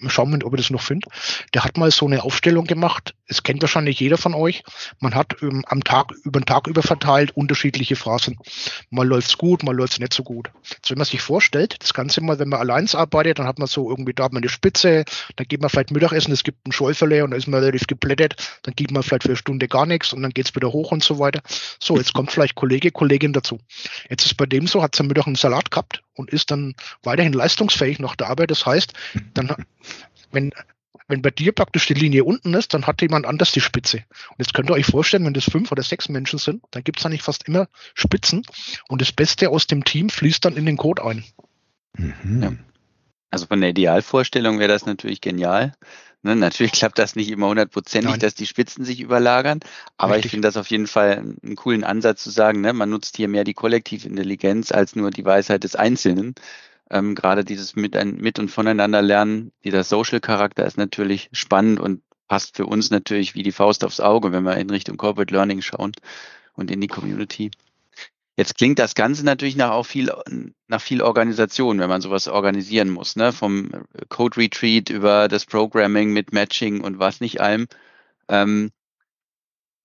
Schauen, 0.09 0.42
ob 0.42 0.55
ich 0.55 0.61
das 0.61 0.70
noch 0.70 0.83
finde. 0.83 1.09
Der 1.55 1.64
hat 1.64 1.77
mal 1.77 1.90
so 1.90 2.07
eine 2.07 2.22
Aufstellung 2.22 2.64
gemacht. 2.66 3.14
Es 3.27 3.42
kennt 3.42 3.62
wahrscheinlich 3.62 4.01
jeder 4.01 4.16
von 4.16 4.35
euch. 4.35 4.62
Man 5.01 5.14
hat 5.14 5.42
ähm, 5.42 5.64
am 5.66 5.85
Tag, 5.85 6.12
über 6.24 6.40
den 6.40 6.46
Tag 6.46 6.66
über 6.66 6.83
verteilt 6.83 7.37
unterschiedliche 7.37 7.96
Phasen. 7.96 8.38
Mal 8.90 9.07
läuft's 9.07 9.38
gut, 9.38 9.62
mal 9.62 9.74
läuft's 9.74 9.98
nicht 9.98 10.14
so 10.14 10.22
gut. 10.22 10.51
Also 10.83 10.90
wenn 10.90 10.98
man 10.98 11.07
sich 11.07 11.20
vorstellt, 11.20 11.77
das 11.81 11.94
Ganze 11.94 12.20
mal, 12.20 12.38
wenn 12.38 12.48
man 12.48 12.61
allein 12.61 12.77
arbeitet, 12.94 13.38
dann 13.38 13.46
hat 13.46 13.58
man 13.58 13.68
so 13.68 13.90
irgendwie, 13.90 14.14
da 14.14 14.24
hat 14.24 14.32
man 14.32 14.42
eine 14.42 14.48
Spitze, 14.48 15.04
dann 15.36 15.46
geht 15.46 15.60
man 15.60 15.70
vielleicht 15.70 15.90
Mittagessen, 15.90 16.32
es 16.32 16.44
gibt 16.44 16.66
ein 16.66 16.72
Schäuferle 16.72 17.24
und 17.24 17.32
da 17.32 17.36
ist 17.36 17.46
man 17.46 17.60
relativ 17.60 17.86
geplättet, 17.86 18.36
dann 18.62 18.74
gibt 18.74 18.90
man 18.90 19.02
vielleicht 19.02 19.24
für 19.24 19.30
eine 19.30 19.36
Stunde 19.36 19.68
gar 19.68 19.86
nichts 19.86 20.12
und 20.12 20.22
dann 20.22 20.32
geht's 20.32 20.54
wieder 20.54 20.72
hoch 20.72 20.92
und 20.92 21.02
so 21.02 21.18
weiter. 21.18 21.40
So, 21.80 21.96
jetzt 21.96 22.12
kommt 22.14 22.30
vielleicht 22.30 22.54
Kollege, 22.54 22.90
Kollegin 22.90 23.32
dazu. 23.32 23.58
Jetzt 24.08 24.26
ist 24.26 24.36
bei 24.36 24.46
dem 24.46 24.66
so, 24.66 24.82
hat 24.82 24.98
er 24.98 25.04
Mittag 25.04 25.26
einen 25.26 25.36
Salat 25.36 25.70
gehabt 25.70 26.02
und 26.14 26.30
ist 26.30 26.50
dann 26.50 26.74
weiterhin 27.02 27.32
leistungsfähig 27.32 27.98
nach 27.98 28.16
der 28.16 28.28
Arbeit. 28.28 28.50
Das 28.50 28.66
heißt, 28.66 28.92
dann, 29.34 29.54
wenn, 30.32 30.52
wenn 31.08 31.22
bei 31.22 31.30
dir 31.30 31.52
praktisch 31.52 31.86
die 31.86 31.94
Linie 31.94 32.24
unten 32.24 32.54
ist, 32.54 32.74
dann 32.74 32.86
hat 32.86 33.00
jemand 33.00 33.26
anders 33.26 33.52
die 33.52 33.60
Spitze. 33.60 34.04
Und 34.30 34.38
jetzt 34.38 34.54
könnt 34.54 34.70
ihr 34.70 34.74
euch 34.74 34.86
vorstellen, 34.86 35.24
wenn 35.24 35.34
das 35.34 35.44
fünf 35.44 35.72
oder 35.72 35.82
sechs 35.82 36.08
Menschen 36.08 36.38
sind, 36.38 36.62
dann 36.70 36.84
gibt 36.84 37.00
es 37.00 37.06
eigentlich 37.06 37.22
fast 37.22 37.48
immer 37.48 37.68
Spitzen 37.94 38.42
und 38.88 39.00
das 39.00 39.12
Beste 39.12 39.48
aus 39.48 39.66
dem 39.66 39.84
Team 39.84 40.10
fließt 40.10 40.44
dann 40.44 40.56
in 40.56 40.66
den 40.66 40.76
Code 40.76 41.04
ein. 41.04 41.24
Mhm. 41.98 42.42
Ja. 42.42 42.52
Also 43.30 43.46
von 43.46 43.61
der 43.61 43.70
Idealvorstellung 43.70 44.58
wäre 44.58 44.72
das 44.72 44.87
natürlich 44.87 45.20
genial. 45.20 45.74
Ne, 46.22 46.34
natürlich 46.34 46.72
klappt 46.72 46.98
das 46.98 47.14
nicht 47.14 47.30
immer 47.30 47.48
hundertprozentig, 47.48 48.18
dass 48.18 48.34
die 48.34 48.46
Spitzen 48.46 48.84
sich 48.84 49.00
überlagern, 49.00 49.61
aber 49.96 50.14
Richtig. 50.14 50.26
ich 50.26 50.30
finde 50.32 50.48
das 50.48 50.56
auf 50.56 50.68
jeden 50.68 50.88
Fall 50.88 51.18
einen 51.18 51.54
coolen 51.54 51.84
Ansatz 51.84 52.24
zu 52.24 52.30
sagen, 52.30 52.61
ne, 52.61 52.72
man 52.72 52.90
nutzt 52.90 53.16
hier 53.16 53.28
mehr 53.28 53.44
die 53.44 53.54
Kollektivintelligenz 53.54 54.72
als 54.72 54.96
nur 54.96 55.12
die 55.12 55.24
Weisheit 55.24 55.62
des 55.62 55.76
Einzelnen. 55.76 56.34
Ähm, 56.90 57.14
Gerade 57.14 57.44
dieses 57.44 57.76
mit, 57.76 57.96
ein, 57.96 58.16
mit 58.16 58.40
und 58.40 58.50
voneinander 58.50 59.00
lernen, 59.00 59.52
dieser 59.62 59.84
Social-Charakter 59.84 60.66
ist 60.66 60.76
natürlich 60.76 61.28
spannend 61.32 61.78
und 61.78 62.02
passt 62.26 62.56
für 62.56 62.66
uns 62.66 62.90
natürlich 62.90 63.37
wie 63.37 63.44
die 63.44 63.52
Faust 63.52 63.84
aufs 63.84 64.00
Auge, 64.00 64.32
wenn 64.32 64.42
wir 64.42 64.56
in 64.56 64.70
Richtung 64.70 64.96
Corporate 64.96 65.32
Learning 65.32 65.62
schauen 65.62 65.92
und 66.54 66.70
in 66.70 66.80
die 66.80 66.88
Community. 66.88 67.50
Jetzt 68.38 68.57
klingt 68.57 68.79
das 68.79 68.94
Ganze 68.94 69.24
natürlich 69.24 69.57
nach 69.57 69.72
auch 69.72 69.85
viel, 69.85 70.12
nach 70.68 70.81
viel 70.81 71.03
Organisation, 71.03 71.81
wenn 71.81 71.88
man 71.88 72.01
sowas 72.01 72.29
organisieren 72.29 72.88
muss, 72.88 73.16
ne? 73.16 73.33
Vom 73.33 73.70
Code 74.11 74.37
Retreat 74.37 74.90
über 74.90 75.27
das 75.27 75.44
Programming 75.44 76.12
mit 76.12 76.33
Matching 76.33 76.81
und 76.81 77.01
was 77.01 77.20
nicht 77.20 77.40
allem. 77.40 77.66
Ähm, 78.29 78.70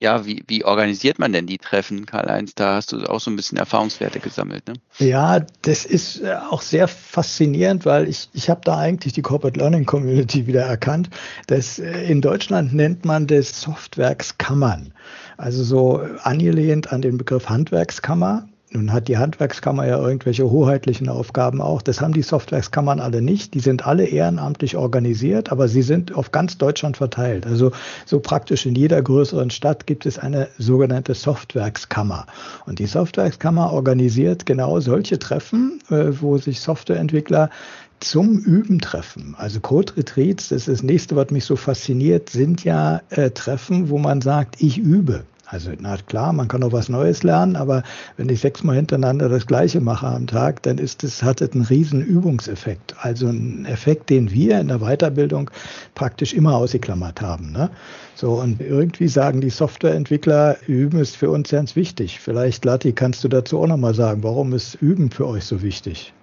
ja, 0.04 0.26
wie, 0.26 0.44
wie 0.48 0.66
organisiert 0.66 1.18
man 1.18 1.32
denn 1.32 1.48
die 1.48 1.58
Treffen, 1.58 2.06
Karl-Heinz? 2.06 2.56
Da 2.56 2.76
hast 2.76 2.92
du 2.92 3.06
auch 3.06 3.22
so 3.22 3.32
ein 3.32 3.38
bisschen 3.38 3.58
Erfahrungswerte 3.58 4.20
gesammelt, 4.20 4.68
ne? 4.68 4.74
Ja, 5.00 5.40
das 5.62 5.86
ist 5.86 6.22
äh, 6.22 6.36
auch 6.50 6.62
sehr 6.62 6.90
faszinierend, 6.90 7.86
weil 7.86 8.10
ich, 8.10 8.28
ich 8.34 8.50
habe 8.50 8.60
da 8.66 8.78
eigentlich 8.78 9.14
die 9.14 9.22
Corporate 9.22 9.58
Learning 9.58 9.86
Community 9.86 10.46
wieder 10.46 10.64
erkannt. 10.64 11.10
Das, 11.48 11.80
äh, 11.80 12.04
in 12.04 12.20
Deutschland 12.20 12.74
nennt 12.74 13.06
man 13.06 13.28
das 13.28 13.62
Softwerkskammern. 13.62 14.94
Also 15.38 15.64
so 15.64 16.02
angelehnt 16.24 16.92
an 16.92 17.02
den 17.02 17.18
Begriff 17.18 17.48
Handwerkskammer. 17.48 18.50
Nun 18.74 18.92
hat 18.92 19.08
die 19.08 19.20
Handwerkskammer 19.20 19.86
ja 19.86 20.00
irgendwelche 20.00 20.50
hoheitlichen 20.50 21.08
Aufgaben 21.08 21.62
auch. 21.62 21.84
Das 21.84 22.02
haben 22.02 22.14
die 22.14 22.24
Softwerkskammern 22.24 23.00
alle 23.00 23.22
nicht. 23.22 23.54
Die 23.54 23.60
sind 23.60 23.86
alle 23.86 24.06
ehrenamtlich 24.06 24.76
organisiert, 24.78 25.52
aber 25.52 25.68
sie 25.68 25.84
sind 25.84 26.16
auf 26.16 26.32
ganz 26.32 26.58
Deutschland 26.58 26.98
verteilt. 26.98 27.46
Also 27.46 27.72
so 28.08 28.20
praktisch 28.20 28.66
in 28.66 28.74
jeder 28.74 29.00
größeren 29.02 29.52
Stadt 29.52 29.86
gibt 29.86 30.08
es 30.08 30.18
eine 30.18 30.48
sogenannte 30.58 31.14
Softwerkskammer. 31.14 32.26
Und 32.66 32.80
die 32.80 32.88
Softwerkskammer 32.88 33.72
organisiert 33.72 34.48
genau 34.48 34.80
solche 34.80 35.20
Treffen, 35.20 35.80
äh, 35.92 36.20
wo 36.20 36.40
sich 36.40 36.60
Softwareentwickler 36.60 37.52
zum 38.00 38.40
Üben 38.40 38.82
treffen. 38.82 39.36
Also 39.38 39.60
Code 39.60 39.98
Retreats, 39.98 40.50
das 40.50 40.68
ist 40.68 40.80
das 40.80 40.84
nächste, 40.84 41.16
was 41.16 41.30
mich 41.30 41.46
so 41.46 41.56
fasziniert, 41.56 42.30
sind 42.32 42.64
ja 42.64 43.02
äh, 43.10 43.30
Treffen, 43.30 43.90
wo 43.90 44.00
man 44.00 44.22
sagt, 44.22 44.62
ich 44.62 44.80
übe. 44.80 45.26
Also 45.46 45.72
na 45.78 45.98
klar, 45.98 46.32
man 46.32 46.48
kann 46.48 46.64
auch 46.64 46.72
was 46.72 46.90
Neues 46.90 47.22
lernen, 47.24 47.56
aber 47.56 47.84
wenn 48.18 48.30
ich 48.30 48.40
sechsmal 48.40 48.78
hintereinander 48.78 49.28
das 49.28 49.46
Gleiche 49.46 49.82
mache 49.82 50.08
am 50.08 50.26
Tag, 50.26 50.64
dann 50.64 50.78
ist 50.78 51.04
es, 51.04 51.22
hat 51.22 51.42
es 51.42 51.52
einen 51.52 51.66
riesen 51.66 52.02
Übungseffekt. 52.02 52.96
Also 53.00 53.28
ein 53.28 53.66
Effekt, 53.66 54.10
den 54.10 54.32
wir 54.32 54.60
in 54.60 54.70
der 54.70 54.80
Weiterbildung 54.80 55.52
praktisch 55.96 56.34
immer 56.34 56.56
ausgeklammert 56.56 57.22
haben. 57.22 57.52
Ne? 57.52 57.70
So, 58.16 58.34
und 58.42 58.62
irgendwie 58.62 59.10
sagen 59.10 59.42
die 59.42 59.50
Softwareentwickler, 59.50 60.58
Üben 60.66 61.00
ist 61.00 61.18
für 61.18 61.30
uns 61.30 61.50
ganz 61.50 61.76
wichtig. 61.76 62.20
Vielleicht, 62.20 62.64
Lati, 62.64 62.94
kannst 62.94 63.24
du 63.24 63.28
dazu 63.28 63.60
auch 63.60 63.68
nochmal 63.68 63.94
sagen, 63.94 64.24
warum 64.24 64.54
ist 64.54 64.76
Üben 64.76 65.12
für 65.12 65.28
euch 65.28 65.44
so 65.44 65.62
wichtig? 65.62 66.14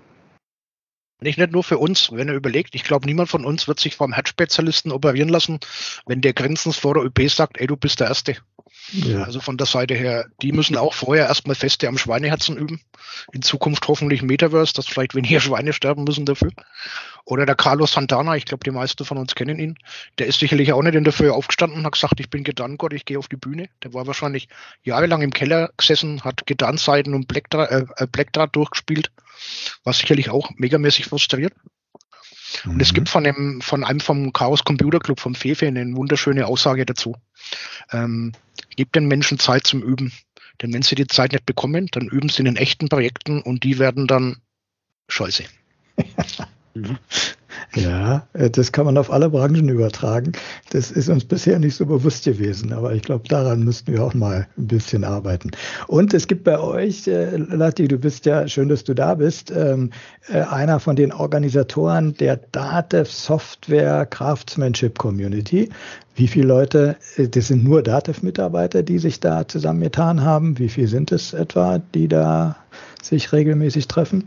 Nicht, 1.20 1.38
nicht 1.38 1.52
nur 1.52 1.64
für 1.64 1.78
uns, 1.78 2.10
wenn 2.12 2.28
er 2.28 2.34
überlegt, 2.34 2.74
ich 2.74 2.84
glaube, 2.84 3.06
niemand 3.06 3.28
von 3.28 3.44
uns 3.44 3.68
wird 3.68 3.80
sich 3.80 3.96
vom 3.96 4.12
Herzspezialisten 4.12 4.92
operieren 4.92 5.28
lassen, 5.28 5.60
wenn 6.06 6.20
der 6.20 6.32
Grenzens 6.32 6.78
vor 6.78 6.94
der 6.94 7.04
ÖP 7.04 7.30
sagt, 7.30 7.58
ey, 7.58 7.66
du 7.66 7.76
bist 7.76 8.00
der 8.00 8.08
Erste. 8.08 8.36
Ja. 8.92 9.22
Also 9.22 9.40
von 9.40 9.56
der 9.56 9.66
Seite 9.66 9.94
her, 9.94 10.26
die 10.42 10.52
müssen 10.52 10.76
auch 10.76 10.94
vorher 10.94 11.26
erstmal 11.26 11.54
Feste 11.54 11.86
am 11.88 11.98
Schweineherzen 11.98 12.56
üben. 12.56 12.80
In 13.32 13.42
Zukunft 13.42 13.86
hoffentlich 13.86 14.22
Metaverse, 14.22 14.74
dass 14.74 14.86
vielleicht 14.86 15.14
weniger 15.14 15.40
Schweine 15.40 15.72
sterben 15.72 16.04
müssen 16.04 16.26
dafür. 16.26 16.50
Oder 17.24 17.46
der 17.46 17.54
Carlos 17.54 17.92
Santana, 17.92 18.36
ich 18.36 18.44
glaube, 18.44 18.64
die 18.64 18.70
meisten 18.70 19.04
von 19.04 19.18
uns 19.18 19.34
kennen 19.34 19.58
ihn. 19.58 19.76
Der 20.18 20.26
ist 20.26 20.40
sicherlich 20.40 20.72
auch 20.72 20.82
nicht 20.82 20.94
in 20.94 21.04
der 21.04 21.12
Früh 21.12 21.30
aufgestanden 21.30 21.78
und 21.78 21.84
hat 21.84 21.92
gesagt, 21.92 22.18
ich 22.18 22.30
bin 22.30 22.42
Gedankgott, 22.42 22.92
ich 22.92 23.04
gehe 23.04 23.18
auf 23.18 23.28
die 23.28 23.36
Bühne. 23.36 23.68
Der 23.84 23.94
war 23.94 24.06
wahrscheinlich 24.06 24.48
jahrelang 24.82 25.22
im 25.22 25.32
Keller 25.32 25.70
gesessen, 25.76 26.22
hat 26.22 26.46
Gedanseiten 26.46 27.14
und 27.14 27.28
Blackdraht, 27.28 27.70
äh, 27.70 28.06
Blackdraht 28.10 28.56
durchgespielt, 28.56 29.12
was 29.84 29.98
sicherlich 29.98 30.30
auch 30.30 30.50
megamäßig 30.56 31.06
frustriert. 31.06 31.54
Und 32.64 32.74
mhm. 32.74 32.80
es 32.80 32.92
gibt 32.92 33.08
von 33.08 33.26
einem, 33.26 33.60
von 33.60 33.84
einem 33.84 34.00
vom 34.00 34.32
Chaos 34.32 34.64
Computer 34.64 34.98
Club, 34.98 35.20
vom 35.20 35.34
Fefe, 35.34 35.66
eine 35.66 35.96
wunderschöne 35.96 36.46
Aussage 36.46 36.84
dazu. 36.84 37.16
Ähm, 37.92 38.32
gebt 38.76 38.96
den 38.96 39.06
Menschen 39.06 39.38
Zeit 39.38 39.66
zum 39.66 39.82
Üben. 39.82 40.12
Denn 40.60 40.72
wenn 40.72 40.82
sie 40.82 40.94
die 40.94 41.06
Zeit 41.06 41.32
nicht 41.32 41.46
bekommen, 41.46 41.86
dann 41.92 42.08
üben 42.08 42.28
sie 42.28 42.40
in 42.40 42.44
den 42.46 42.56
echten 42.56 42.88
Projekten 42.88 43.40
und 43.40 43.64
die 43.64 43.78
werden 43.78 44.06
dann 44.06 44.38
scheiße. 45.08 45.44
mhm. 46.74 46.98
Ja, 47.74 48.26
äh, 48.32 48.50
das 48.50 48.72
kann 48.72 48.86
man 48.86 48.98
auf 48.98 49.10
alle 49.10 49.30
Branchen 49.30 49.68
übertragen. 49.68 50.32
Das 50.70 50.90
ist 50.90 51.08
uns 51.08 51.24
bisher 51.24 51.58
nicht 51.58 51.76
so 51.76 51.86
bewusst 51.86 52.24
gewesen, 52.24 52.72
aber 52.72 52.92
ich 52.92 53.02
glaube, 53.02 53.28
daran 53.28 53.64
müssten 53.64 53.92
wir 53.92 54.02
auch 54.02 54.14
mal 54.14 54.46
ein 54.58 54.66
bisschen 54.66 55.04
arbeiten. 55.04 55.50
Und 55.86 56.14
es 56.14 56.26
gibt 56.26 56.44
bei 56.44 56.58
euch, 56.58 57.06
äh, 57.06 57.36
Lati, 57.36 57.88
du 57.88 57.98
bist 57.98 58.26
ja 58.26 58.46
schön, 58.48 58.68
dass 58.68 58.84
du 58.84 58.94
da 58.94 59.14
bist, 59.14 59.52
ähm, 59.54 59.90
äh, 60.28 60.40
einer 60.40 60.80
von 60.80 60.96
den 60.96 61.12
Organisatoren 61.12 62.14
der 62.16 62.36
DATEV 62.36 63.10
Software 63.10 64.06
Craftsmanship 64.06 64.98
Community. 64.98 65.70
Wie 66.16 66.28
viele 66.28 66.48
Leute, 66.48 66.96
das 67.16 67.48
sind 67.48 67.64
nur 67.64 67.82
DATEV-Mitarbeiter, 67.82 68.82
die 68.82 68.98
sich 68.98 69.20
da 69.20 69.48
zusammengetan 69.48 70.22
haben? 70.22 70.58
Wie 70.58 70.68
viele 70.68 70.88
sind 70.88 71.12
es 71.12 71.32
etwa, 71.32 71.80
die 71.94 72.08
da 72.08 72.56
sich 73.02 73.32
regelmäßig 73.32 73.88
treffen? 73.88 74.24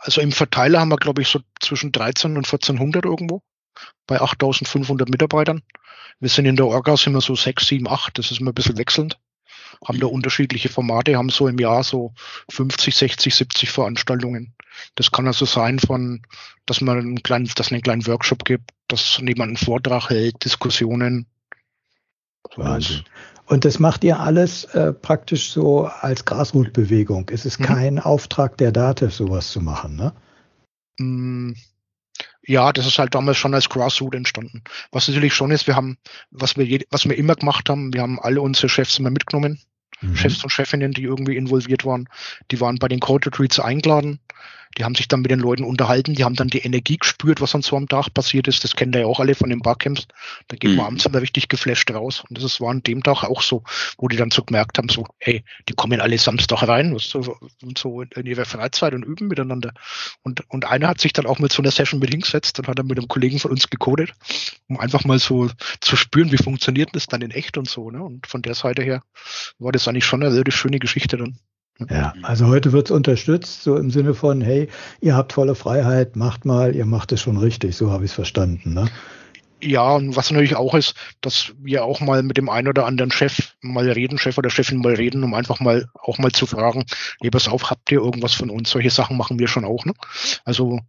Also 0.00 0.20
im 0.20 0.32
Verteiler 0.32 0.80
haben 0.80 0.90
wir, 0.90 0.96
glaube 0.96 1.22
ich, 1.22 1.28
so 1.28 1.40
zwischen 1.60 1.92
13 1.92 2.36
und 2.36 2.46
1400 2.46 3.04
irgendwo 3.04 3.42
bei 4.06 4.20
8500 4.20 5.08
Mitarbeitern. 5.08 5.62
Wir 6.20 6.28
sind 6.28 6.46
in 6.46 6.56
der 6.56 6.66
Orga 6.66 6.96
sind 6.96 7.12
wir 7.12 7.20
so 7.20 7.34
6, 7.36 7.66
7, 7.66 7.88
8, 7.88 8.18
das 8.18 8.30
ist 8.30 8.40
immer 8.40 8.50
ein 8.50 8.54
bisschen 8.54 8.78
wechselnd. 8.78 9.18
Haben 9.86 10.00
da 10.00 10.06
unterschiedliche 10.06 10.68
Formate, 10.68 11.16
haben 11.16 11.28
so 11.28 11.46
im 11.46 11.58
Jahr 11.58 11.84
so 11.84 12.12
50, 12.50 12.96
60, 12.96 13.34
70 13.34 13.70
Veranstaltungen. 13.70 14.54
Das 14.94 15.12
kann 15.12 15.26
also 15.26 15.44
sein 15.44 15.78
von, 15.78 16.22
dass 16.66 16.80
man 16.80 16.98
einen 16.98 17.22
kleinen, 17.22 17.46
dass 17.54 17.66
es 17.66 17.72
einen 17.72 17.82
kleinen 17.82 18.06
Workshop 18.06 18.44
gibt, 18.44 18.70
dass 18.88 19.18
jemand 19.18 19.42
einen 19.42 19.56
Vortrag 19.56 20.10
hält, 20.10 20.44
Diskussionen. 20.44 21.26
Wahnsinn. 22.56 23.04
Und 23.46 23.64
das 23.64 23.78
macht 23.78 24.04
ihr 24.04 24.20
alles 24.20 24.64
äh, 24.64 24.92
praktisch 24.92 25.50
so 25.50 25.86
als 25.86 26.24
Grasroot-Bewegung. 26.24 27.30
Es 27.32 27.46
ist 27.46 27.60
mhm. 27.60 27.64
kein 27.64 27.98
Auftrag 27.98 28.58
der 28.58 28.72
Datev, 28.72 29.14
sowas 29.14 29.50
zu 29.50 29.60
machen, 29.60 29.96
ne? 29.96 30.12
Mm, 30.98 31.54
ja, 32.46 32.72
das 32.72 32.86
ist 32.86 32.98
halt 32.98 33.14
damals 33.14 33.36
schon 33.36 33.54
als 33.54 33.68
Grassroot 33.68 34.14
entstanden. 34.14 34.62
Was 34.90 35.08
natürlich 35.08 35.34
schon 35.34 35.50
ist, 35.50 35.66
wir 35.66 35.76
haben, 35.76 35.98
was 36.30 36.56
wir, 36.56 36.64
je, 36.64 36.84
was 36.90 37.08
wir 37.08 37.16
immer 37.16 37.34
gemacht 37.34 37.68
haben, 37.68 37.92
wir 37.92 38.02
haben 38.02 38.20
alle 38.20 38.40
unsere 38.40 38.68
Chefs 38.68 38.98
immer 38.98 39.10
mitgenommen. 39.10 39.60
Mhm. 40.00 40.16
Chefs 40.16 40.42
und 40.44 40.50
Chefinnen, 40.50 40.92
die 40.92 41.02
irgendwie 41.02 41.36
involviert 41.36 41.84
waren, 41.84 42.08
die 42.50 42.60
waren 42.60 42.78
bei 42.78 42.88
den 42.88 43.00
Code 43.00 43.26
Retreats 43.26 43.60
eingeladen. 43.60 44.20
Die 44.78 44.84
haben 44.84 44.94
sich 44.94 45.08
dann 45.08 45.22
mit 45.22 45.30
den 45.30 45.40
Leuten 45.40 45.64
unterhalten, 45.64 46.14
die 46.14 46.24
haben 46.24 46.36
dann 46.36 46.48
die 46.48 46.60
Energie 46.60 46.96
gespürt, 46.96 47.40
was 47.40 47.54
an 47.54 47.62
so 47.62 47.76
einem 47.76 47.88
Tag 47.88 48.14
passiert 48.14 48.46
ist. 48.46 48.62
Das 48.62 48.76
kennt 48.76 48.94
ihr 48.94 49.00
ja 49.02 49.06
auch 49.06 49.18
alle 49.18 49.34
von 49.34 49.50
den 49.50 49.60
Barcamps. 49.60 50.06
Da 50.46 50.56
geht 50.56 50.70
mhm. 50.70 50.76
man 50.76 50.86
abends 50.86 51.04
immer 51.04 51.20
richtig 51.20 51.48
geflasht 51.48 51.90
raus. 51.90 52.22
Und 52.28 52.42
das 52.42 52.60
war 52.60 52.70
an 52.70 52.82
dem 52.82 53.02
Tag 53.02 53.24
auch 53.24 53.42
so, 53.42 53.64
wo 53.98 54.08
die 54.08 54.16
dann 54.16 54.30
so 54.30 54.42
gemerkt 54.44 54.78
haben, 54.78 54.88
so, 54.88 55.04
hey, 55.18 55.42
die 55.68 55.74
kommen 55.74 56.00
alle 56.00 56.16
Samstag 56.16 56.62
rein, 56.68 56.94
was 56.94 57.10
so, 57.10 57.36
so 57.76 58.02
in 58.02 58.26
ihrer 58.26 58.44
Freizeit 58.44 58.94
und 58.94 59.02
üben 59.02 59.28
miteinander. 59.28 59.72
Und, 60.22 60.48
und 60.48 60.64
einer 60.64 60.88
hat 60.88 61.00
sich 61.00 61.12
dann 61.12 61.26
auch 61.26 61.40
mit 61.40 61.52
so 61.52 61.60
einer 61.60 61.72
Session 61.72 61.98
mit 61.98 62.10
hingesetzt 62.10 62.58
und 62.58 62.68
hat 62.68 62.78
dann 62.78 62.86
mit 62.86 62.98
einem 62.98 63.08
Kollegen 63.08 63.40
von 63.40 63.50
uns 63.50 63.68
gecodet, 63.68 64.12
um 64.68 64.78
einfach 64.78 65.04
mal 65.04 65.18
so 65.18 65.50
zu 65.80 65.96
spüren, 65.96 66.30
wie 66.30 66.38
funktioniert 66.38 66.90
das 66.92 67.06
dann 67.06 67.22
in 67.22 67.32
echt 67.32 67.58
und 67.58 67.68
so. 67.68 67.90
Ne? 67.90 68.02
Und 68.02 68.26
von 68.26 68.42
der 68.42 68.54
Seite 68.54 68.82
her 68.82 69.02
war 69.58 69.72
das 69.72 69.88
eigentlich 69.88 70.04
schon 70.04 70.22
eine 70.22 70.32
sehr 70.32 70.44
schöne 70.50 70.78
Geschichte 70.78 71.16
dann. 71.16 71.38
Ja, 71.88 72.12
also 72.22 72.48
heute 72.48 72.72
wird 72.72 72.88
es 72.88 72.90
unterstützt, 72.90 73.62
so 73.62 73.76
im 73.76 73.90
Sinne 73.90 74.14
von, 74.14 74.40
hey, 74.40 74.68
ihr 75.00 75.14
habt 75.14 75.32
volle 75.32 75.54
Freiheit, 75.54 76.16
macht 76.16 76.44
mal, 76.44 76.74
ihr 76.74 76.86
macht 76.86 77.12
es 77.12 77.20
schon 77.20 77.36
richtig, 77.36 77.76
so 77.76 77.92
habe 77.92 78.04
ich 78.04 78.10
es 78.10 78.14
verstanden. 78.14 78.74
Ne? 78.74 78.88
Ja, 79.62 79.92
und 79.94 80.16
was 80.16 80.30
natürlich 80.30 80.56
auch 80.56 80.74
ist, 80.74 80.94
dass 81.20 81.52
wir 81.58 81.84
auch 81.84 82.00
mal 82.00 82.24
mit 82.24 82.36
dem 82.36 82.48
einen 82.48 82.68
oder 82.68 82.84
anderen 82.86 83.12
Chef 83.12 83.54
mal 83.60 83.88
reden, 83.90 84.18
Chef 84.18 84.38
oder 84.38 84.50
Chefin 84.50 84.78
mal 84.78 84.94
reden, 84.94 85.22
um 85.22 85.34
einfach 85.34 85.58
mal 85.60 85.86
auch 85.94 86.18
mal 86.18 86.32
zu 86.32 86.46
fragen, 86.46 86.84
hey, 87.20 87.30
pass 87.30 87.48
auf, 87.48 87.70
habt 87.70 87.90
ihr 87.92 87.98
irgendwas 87.98 88.34
von 88.34 88.50
uns? 88.50 88.70
Solche 88.70 88.90
Sachen 88.90 89.16
machen 89.16 89.38
wir 89.38 89.48
schon 89.48 89.64
auch. 89.64 89.84
Ne? 89.84 89.94
Also 90.44 90.80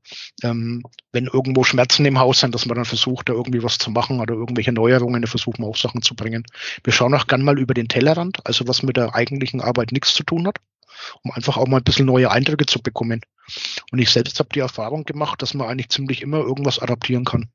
ähm, 0.44 0.84
wenn 1.12 1.26
irgendwo 1.26 1.64
Schmerzen 1.64 2.06
im 2.06 2.20
Haus 2.20 2.40
sind, 2.40 2.54
dass 2.54 2.68
man 2.68 2.76
dann 2.76 2.86
versucht, 2.86 3.30
da 3.30 3.34
irgendwie 3.34 3.64
was 3.64 3.80
zu 3.80 3.92
machen 3.92 4.20
oder 4.20 4.36
irgendwelche 4.36 4.72
Neuerungen, 4.72 5.22
da 5.22 5.28
versuchen 5.28 5.64
wir 5.64 5.68
auch 5.68 5.78
Sachen 5.78 6.02
zu 6.02 6.16
bringen. 6.16 6.44
Wir 6.84 6.94
schauen 6.94 7.14
auch 7.14 7.28
gern 7.28 7.44
mal 7.44 7.60
über 7.60 7.74
den 7.74 7.88
Tellerrand, 7.88 8.40
also 8.46 8.68
was 8.68 8.84
mit 8.84 8.98
der 8.98 9.16
eigentlichen 9.16 9.62
Arbeit 9.62 9.92
nichts 9.92 10.14
zu 10.14 10.24
tun 10.24 10.48
hat 10.48 10.58
um 11.24 11.32
einfach 11.32 11.58
auch 11.58 11.68
mal 11.68 11.78
ein 11.78 11.84
bisschen 11.84 12.06
neue 12.06 12.32
Eindrücke 12.32 12.66
zu 12.66 12.82
bekommen. 12.82 13.22
Und 13.92 14.00
ich 14.00 14.10
selbst 14.10 14.40
habe 14.40 14.50
die 14.54 14.60
Erfahrung 14.60 15.04
gemacht, 15.04 15.42
dass 15.42 15.54
man 15.54 15.68
eigentlich 15.68 15.90
ziemlich 15.90 16.22
immer 16.22 16.40
irgendwas 16.40 16.80
adaptieren 16.80 17.26
kann. 17.26 17.50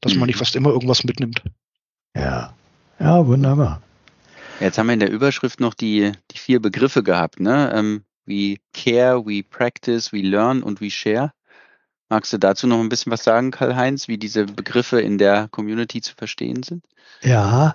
Dass 0.00 0.14
mhm. 0.14 0.20
man 0.20 0.26
nicht 0.28 0.38
fast 0.38 0.56
immer 0.56 0.70
irgendwas 0.70 1.04
mitnimmt. 1.04 1.42
Ja, 2.16 2.54
ja, 2.98 3.26
wunderbar. 3.26 3.82
Jetzt 4.60 4.78
haben 4.78 4.86
wir 4.86 4.94
in 4.94 5.00
der 5.00 5.10
Überschrift 5.10 5.60
noch 5.60 5.74
die, 5.74 6.12
die 6.30 6.38
vier 6.38 6.60
Begriffe 6.60 7.02
gehabt, 7.02 7.40
ne? 7.40 7.72
Ähm, 7.74 8.04
we 8.24 8.56
care, 8.72 9.26
we 9.26 9.42
practice, 9.42 10.12
we 10.12 10.22
learn 10.22 10.62
und 10.62 10.80
we 10.80 10.90
share. 10.90 11.32
Magst 12.08 12.32
du 12.32 12.38
dazu 12.38 12.66
noch 12.66 12.80
ein 12.80 12.88
bisschen 12.88 13.10
was 13.10 13.24
sagen, 13.24 13.50
Karl-Heinz, 13.50 14.08
wie 14.08 14.18
diese 14.18 14.44
Begriffe 14.46 15.00
in 15.00 15.18
der 15.18 15.48
Community 15.48 16.00
zu 16.00 16.14
verstehen 16.14 16.62
sind? 16.62 16.84
Ja, 17.24 17.72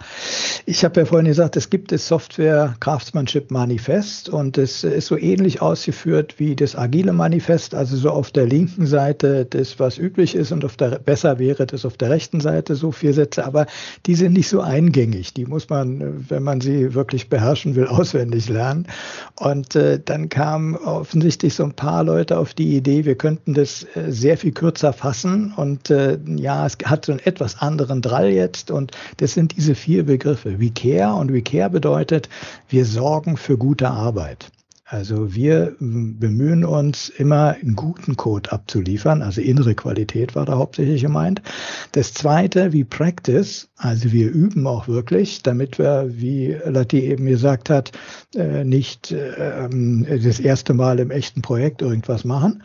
ich 0.68 0.86
habe 0.86 1.00
ja 1.00 1.06
vorhin 1.08 1.26
gesagt, 1.26 1.58
es 1.58 1.72
gibt 1.72 1.92
das 1.92 2.08
Software 2.08 2.76
Craftsmanship 2.80 3.50
Manifest 3.50 4.30
und 4.30 4.60
es 4.60 4.84
ist 4.84 5.08
so 5.08 5.18
ähnlich 5.18 5.60
ausgeführt 5.60 6.36
wie 6.38 6.56
das 6.56 6.76
Agile 6.76 7.14
Manifest, 7.14 7.74
also 7.74 7.98
so 7.98 8.12
auf 8.12 8.30
der 8.30 8.46
linken 8.46 8.86
Seite 8.86 9.46
das, 9.46 9.80
was 9.80 9.98
üblich 9.98 10.36
ist 10.36 10.52
und 10.52 10.64
auf 10.64 10.78
der 10.78 11.00
besser 11.00 11.40
wäre 11.40 11.66
das 11.66 11.84
auf 11.84 11.98
der 11.98 12.12
rechten 12.12 12.42
Seite 12.42 12.76
so 12.76 12.92
vier 12.92 13.16
Sätze, 13.16 13.44
aber 13.44 13.66
die 14.06 14.14
sind 14.14 14.34
nicht 14.34 14.50
so 14.50 14.62
eingängig. 14.62 15.34
Die 15.34 15.46
muss 15.46 15.68
man, 15.70 16.30
wenn 16.30 16.44
man 16.44 16.62
sie 16.62 16.94
wirklich 16.94 17.30
beherrschen 17.30 17.74
will, 17.76 17.88
auswendig 17.88 18.50
lernen. 18.50 18.86
Und 19.36 19.76
äh, 19.76 20.00
dann 20.04 20.30
kamen 20.30 20.76
offensichtlich 20.76 21.56
so 21.56 21.64
ein 21.64 21.74
paar 21.74 22.04
Leute 22.04 22.38
auf 22.38 22.54
die 22.54 22.76
Idee, 22.76 23.06
wir 23.06 23.16
könnten 23.16 23.56
das 23.56 23.88
äh, 23.96 24.12
sehr 24.12 24.38
viel 24.38 24.52
kürzer 24.52 24.94
fassen 24.94 25.54
und 25.56 25.90
äh, 25.90 26.20
ja, 26.36 26.68
es 26.68 26.78
hat 26.86 27.06
so 27.06 27.14
einen 27.14 27.22
etwas 27.26 27.60
anderen 27.60 28.04
Drall 28.04 28.30
jetzt 28.30 28.70
und 28.70 28.92
Das 29.20 29.34
sind 29.34 29.58
diese 29.58 29.76
vier 29.76 30.06
Begriffe. 30.06 30.60
We 30.60 30.72
care 30.72 31.14
und 31.16 31.34
We 31.34 31.42
care 31.42 31.70
bedeutet, 31.70 32.30
wir 32.70 32.86
sorgen 32.86 33.36
für 33.36 33.58
gute 33.58 33.90
Arbeit. 33.90 34.50
Also 34.86 35.36
wir 35.36 35.76
bemühen 35.80 36.66
uns 36.66 37.10
immer 37.10 37.56
einen 37.62 37.76
guten 37.76 38.16
Code 38.16 38.52
abzuliefern, 38.52 39.22
also 39.22 39.40
innere 39.40 39.76
Qualität 39.76 40.36
war 40.36 40.46
da 40.46 40.54
hauptsächlich 40.58 41.04
gemeint. 41.04 41.44
Das 41.92 42.14
zweite, 42.14 42.74
wie 42.74 42.86
Practice, 42.86 43.68
also 43.78 44.12
wir 44.12 44.32
üben 44.32 44.66
auch 44.66 44.88
wirklich, 44.88 45.44
damit 45.44 45.78
wir, 45.78 46.08
wie 46.10 46.58
Lati 46.66 47.02
eben 47.02 47.28
gesagt 47.28 47.70
hat, 47.70 47.92
äh, 48.36 48.64
nicht 48.64 49.12
ähm, 49.12 50.08
das 50.10 50.40
erste 50.40 50.74
Mal 50.74 50.98
im 50.98 51.12
echten 51.12 51.44
Projekt 51.44 51.84
irgendwas 51.84 52.24
machen. 52.26 52.64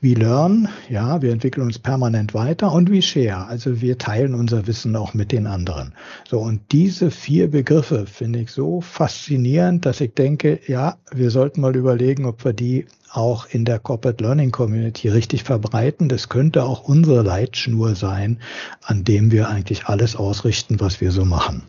We 0.00 0.14
learn, 0.14 0.68
ja, 0.88 1.22
wir 1.22 1.32
entwickeln 1.32 1.64
uns 1.64 1.78
permanent 1.78 2.32
weiter 2.32 2.72
und 2.72 2.90
we 2.90 3.02
share, 3.02 3.46
also 3.46 3.80
wir 3.80 3.98
teilen 3.98 4.34
unser 4.34 4.66
Wissen 4.68 4.94
auch 4.94 5.12
mit 5.12 5.32
den 5.32 5.46
anderen. 5.46 5.92
So, 6.28 6.38
und 6.38 6.60
diese 6.70 7.10
vier 7.10 7.50
Begriffe 7.50 8.06
finde 8.06 8.40
ich 8.40 8.52
so 8.52 8.80
faszinierend, 8.80 9.86
dass 9.86 10.00
ich 10.00 10.14
denke, 10.14 10.60
ja, 10.66 10.98
wir 11.12 11.30
sollten 11.30 11.60
mal 11.60 11.74
überlegen, 11.74 12.26
ob 12.26 12.44
wir 12.44 12.52
die 12.52 12.86
auch 13.10 13.46
in 13.46 13.64
der 13.64 13.78
Corporate 13.78 14.22
Learning 14.22 14.52
Community 14.52 15.08
richtig 15.08 15.42
verbreiten. 15.42 16.08
Das 16.08 16.28
könnte 16.28 16.64
auch 16.64 16.82
unsere 16.82 17.22
Leitschnur 17.22 17.94
sein, 17.94 18.40
an 18.82 19.02
dem 19.02 19.32
wir 19.32 19.48
eigentlich 19.48 19.86
alles 19.86 20.14
ausrichten, 20.14 20.78
was 20.78 21.00
wir 21.00 21.10
so 21.10 21.24
machen. 21.24 21.62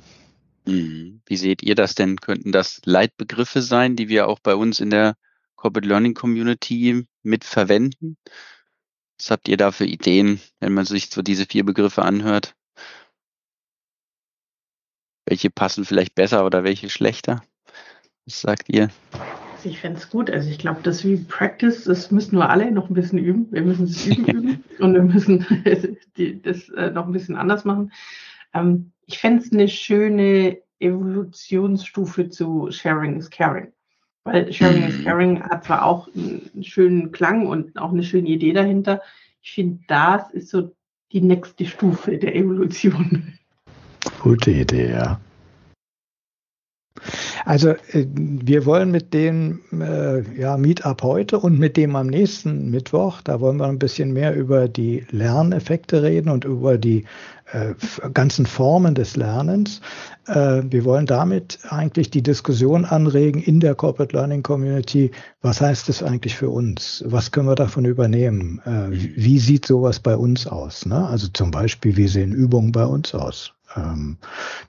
Mhm. 0.65 1.21
Wie 1.25 1.37
seht 1.37 1.63
ihr 1.63 1.75
das 1.75 1.95
denn? 1.95 2.17
Könnten 2.17 2.51
das 2.51 2.81
Leitbegriffe 2.85 3.61
sein, 3.61 3.95
die 3.95 4.09
wir 4.09 4.27
auch 4.27 4.39
bei 4.39 4.55
uns 4.55 4.79
in 4.79 4.89
der 4.89 5.15
Corporate 5.55 5.87
Learning 5.87 6.13
Community 6.13 7.05
mit 7.23 7.43
verwenden? 7.43 8.17
Was 9.17 9.31
habt 9.31 9.47
ihr 9.47 9.57
da 9.57 9.71
für 9.71 9.85
Ideen, 9.85 10.39
wenn 10.59 10.73
man 10.73 10.85
sich 10.85 11.09
so 11.09 11.21
diese 11.21 11.45
vier 11.45 11.65
Begriffe 11.65 12.03
anhört? 12.03 12.55
Welche 15.25 15.49
passen 15.49 15.85
vielleicht 15.85 16.15
besser 16.15 16.45
oder 16.45 16.63
welche 16.63 16.89
schlechter? 16.89 17.43
Was 18.25 18.41
sagt 18.41 18.69
ihr? 18.69 18.89
Also 19.59 19.69
ich 19.69 19.79
fände 19.79 19.99
es 19.99 20.09
gut. 20.09 20.29
Also 20.29 20.49
ich 20.49 20.57
glaube, 20.57 20.79
das 20.83 21.03
wie 21.03 21.17
Practice, 21.17 21.83
das 21.83 22.11
müssen 22.11 22.37
wir 22.37 22.49
alle 22.49 22.71
noch 22.71 22.89
ein 22.89 22.93
bisschen 22.93 23.19
üben. 23.19 23.51
Wir 23.51 23.61
müssen 23.61 23.85
es 23.85 24.07
üben, 24.07 24.25
üben 24.27 24.63
und 24.79 24.93
wir 24.93 25.03
müssen 25.03 25.45
das 26.43 26.69
äh, 26.69 26.91
noch 26.91 27.05
ein 27.05 27.11
bisschen 27.11 27.35
anders 27.35 27.65
machen. 27.65 27.91
Ähm, 28.53 28.93
ich 29.05 29.19
fände 29.19 29.43
es 29.43 29.51
eine 29.51 29.67
schöne 29.67 30.59
Evolutionsstufe 30.79 32.29
zu 32.29 32.71
Sharing 32.71 33.17
is 33.17 33.29
Caring. 33.29 33.73
Weil 34.23 34.51
Sharing 34.51 34.87
is 34.87 34.97
mhm. 34.99 35.03
Caring 35.03 35.43
hat 35.43 35.65
zwar 35.65 35.85
auch 35.85 36.07
einen 36.13 36.63
schönen 36.63 37.11
Klang 37.11 37.47
und 37.47 37.77
auch 37.77 37.91
eine 37.91 38.03
schöne 38.03 38.27
Idee 38.27 38.53
dahinter. 38.53 39.01
Ich 39.41 39.53
finde, 39.53 39.79
das 39.87 40.29
ist 40.31 40.49
so 40.49 40.75
die 41.11 41.21
nächste 41.21 41.65
Stufe 41.65 42.17
der 42.17 42.35
Evolution. 42.35 43.33
Gute 44.21 44.51
Idee, 44.51 44.91
ja. 44.91 45.19
Also 47.45 47.69
äh, 47.69 48.05
wir 48.13 48.65
wollen 48.65 48.91
mit 48.91 49.13
dem 49.13 49.61
äh, 49.71 50.21
ja, 50.39 50.57
Meetup 50.57 51.01
heute 51.03 51.39
und 51.39 51.59
mit 51.59 51.77
dem 51.77 51.95
am 51.95 52.07
nächsten 52.07 52.69
Mittwoch, 52.69 53.21
da 53.21 53.39
wollen 53.39 53.57
wir 53.57 53.67
ein 53.67 53.79
bisschen 53.79 54.13
mehr 54.13 54.35
über 54.35 54.67
die 54.67 55.05
Lerneffekte 55.11 56.03
reden 56.03 56.29
und 56.29 56.45
über 56.45 56.77
die 56.77 57.05
äh, 57.51 57.73
ganzen 58.13 58.45
Formen 58.45 58.95
des 58.95 59.15
Lernens. 59.15 59.81
Wir 60.27 60.85
wollen 60.85 61.07
damit 61.07 61.57
eigentlich 61.69 62.11
die 62.11 62.21
Diskussion 62.21 62.85
anregen 62.85 63.41
in 63.41 63.59
der 63.59 63.73
Corporate 63.73 64.15
Learning 64.15 64.43
Community. 64.43 65.09
Was 65.41 65.59
heißt 65.59 65.89
das 65.89 66.03
eigentlich 66.03 66.35
für 66.35 66.51
uns? 66.51 67.03
Was 67.07 67.31
können 67.31 67.47
wir 67.47 67.55
davon 67.55 67.83
übernehmen? 67.85 68.61
Wie 68.91 69.39
sieht 69.39 69.65
sowas 69.65 69.99
bei 69.99 70.15
uns 70.15 70.45
aus? 70.45 70.85
Ne? 70.85 71.07
Also 71.07 71.29
zum 71.29 71.49
Beispiel, 71.49 71.97
wie 71.97 72.07
sehen 72.07 72.31
Übungen 72.31 72.71
bei 72.71 72.85
uns 72.85 73.15
aus? 73.15 73.55
Ähm, 73.75 74.17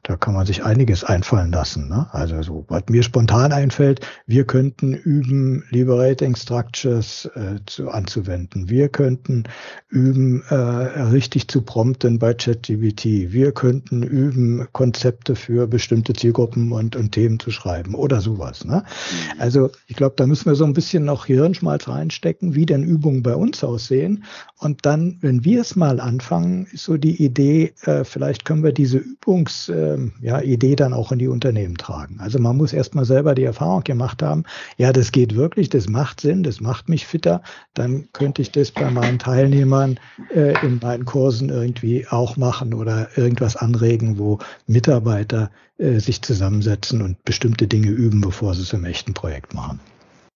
da 0.02 0.16
kann 0.16 0.34
man 0.34 0.46
sich 0.46 0.64
einiges 0.64 1.04
einfallen 1.04 1.52
lassen. 1.52 1.88
Ne? 1.88 2.06
Also 2.12 2.42
so, 2.42 2.64
was 2.68 2.82
mir 2.88 3.02
spontan 3.02 3.52
einfällt, 3.52 4.06
wir 4.26 4.44
könnten 4.44 4.94
üben, 4.94 5.64
Liberating 5.70 6.36
Structures 6.36 7.30
äh, 7.34 7.56
zu, 7.66 7.90
anzuwenden. 7.90 8.68
Wir 8.68 8.88
könnten 8.88 9.44
üben, 9.88 10.42
äh, 10.48 10.54
richtig 10.54 11.48
zu 11.48 11.62
prompten 11.62 12.18
bei 12.18 12.34
ChatGPT. 12.34 13.32
Wir 13.32 13.52
könnten 13.52 14.02
üben, 14.02 14.66
Konzepte 14.72 15.34
für 15.34 15.66
bestimmte 15.66 16.12
Zielgruppen 16.12 16.72
und, 16.72 16.96
und 16.96 17.12
Themen 17.12 17.38
zu 17.38 17.50
schreiben 17.50 17.94
oder 17.94 18.20
sowas. 18.20 18.64
Ne? 18.64 18.82
Mhm. 18.84 19.40
Also 19.40 19.70
ich 19.86 19.96
glaube, 19.96 20.14
da 20.16 20.26
müssen 20.26 20.46
wir 20.46 20.56
so 20.56 20.64
ein 20.64 20.74
bisschen 20.74 21.04
noch 21.04 21.26
Hirnschmalz 21.26 21.88
reinstecken, 21.88 22.54
wie 22.54 22.66
denn 22.66 22.82
Übungen 22.82 23.22
bei 23.22 23.34
uns 23.34 23.64
aussehen. 23.64 24.24
Und 24.58 24.84
dann, 24.84 25.16
wenn 25.20 25.44
wir 25.44 25.62
es 25.62 25.76
mal 25.76 26.00
anfangen, 26.00 26.66
ist 26.72 26.84
so 26.84 26.96
die 26.96 27.22
Idee, 27.24 27.72
äh, 27.82 28.04
vielleicht 28.04 28.44
können 28.44 28.62
wir 28.62 28.72
diese 28.72 28.89
diese 28.90 28.98
Übungsidee 28.98 30.68
ja, 30.70 30.76
dann 30.76 30.92
auch 30.92 31.12
in 31.12 31.18
die 31.18 31.28
Unternehmen 31.28 31.76
tragen. 31.76 32.18
Also 32.20 32.38
man 32.38 32.56
muss 32.56 32.72
erstmal 32.72 33.04
selber 33.04 33.34
die 33.34 33.44
Erfahrung 33.44 33.84
gemacht 33.84 34.22
haben, 34.22 34.44
ja, 34.76 34.92
das 34.92 35.12
geht 35.12 35.36
wirklich, 35.36 35.68
das 35.68 35.88
macht 35.88 36.20
Sinn, 36.20 36.42
das 36.42 36.60
macht 36.60 36.88
mich 36.88 37.06
fitter, 37.06 37.42
dann 37.74 38.08
könnte 38.12 38.42
ich 38.42 38.50
das 38.50 38.70
bei 38.70 38.90
meinen 38.90 39.18
Teilnehmern 39.18 40.00
äh, 40.34 40.54
in 40.66 40.80
meinen 40.82 41.04
Kursen 41.04 41.50
irgendwie 41.50 42.06
auch 42.08 42.36
machen 42.36 42.74
oder 42.74 43.08
irgendwas 43.16 43.56
anregen, 43.56 44.18
wo 44.18 44.38
Mitarbeiter 44.66 45.50
äh, 45.78 45.98
sich 46.00 46.22
zusammensetzen 46.22 47.02
und 47.02 47.22
bestimmte 47.24 47.68
Dinge 47.68 47.90
üben, 47.90 48.20
bevor 48.20 48.54
sie 48.54 48.62
es 48.62 48.72
im 48.72 48.84
echten 48.84 49.14
Projekt 49.14 49.54
machen. 49.54 49.80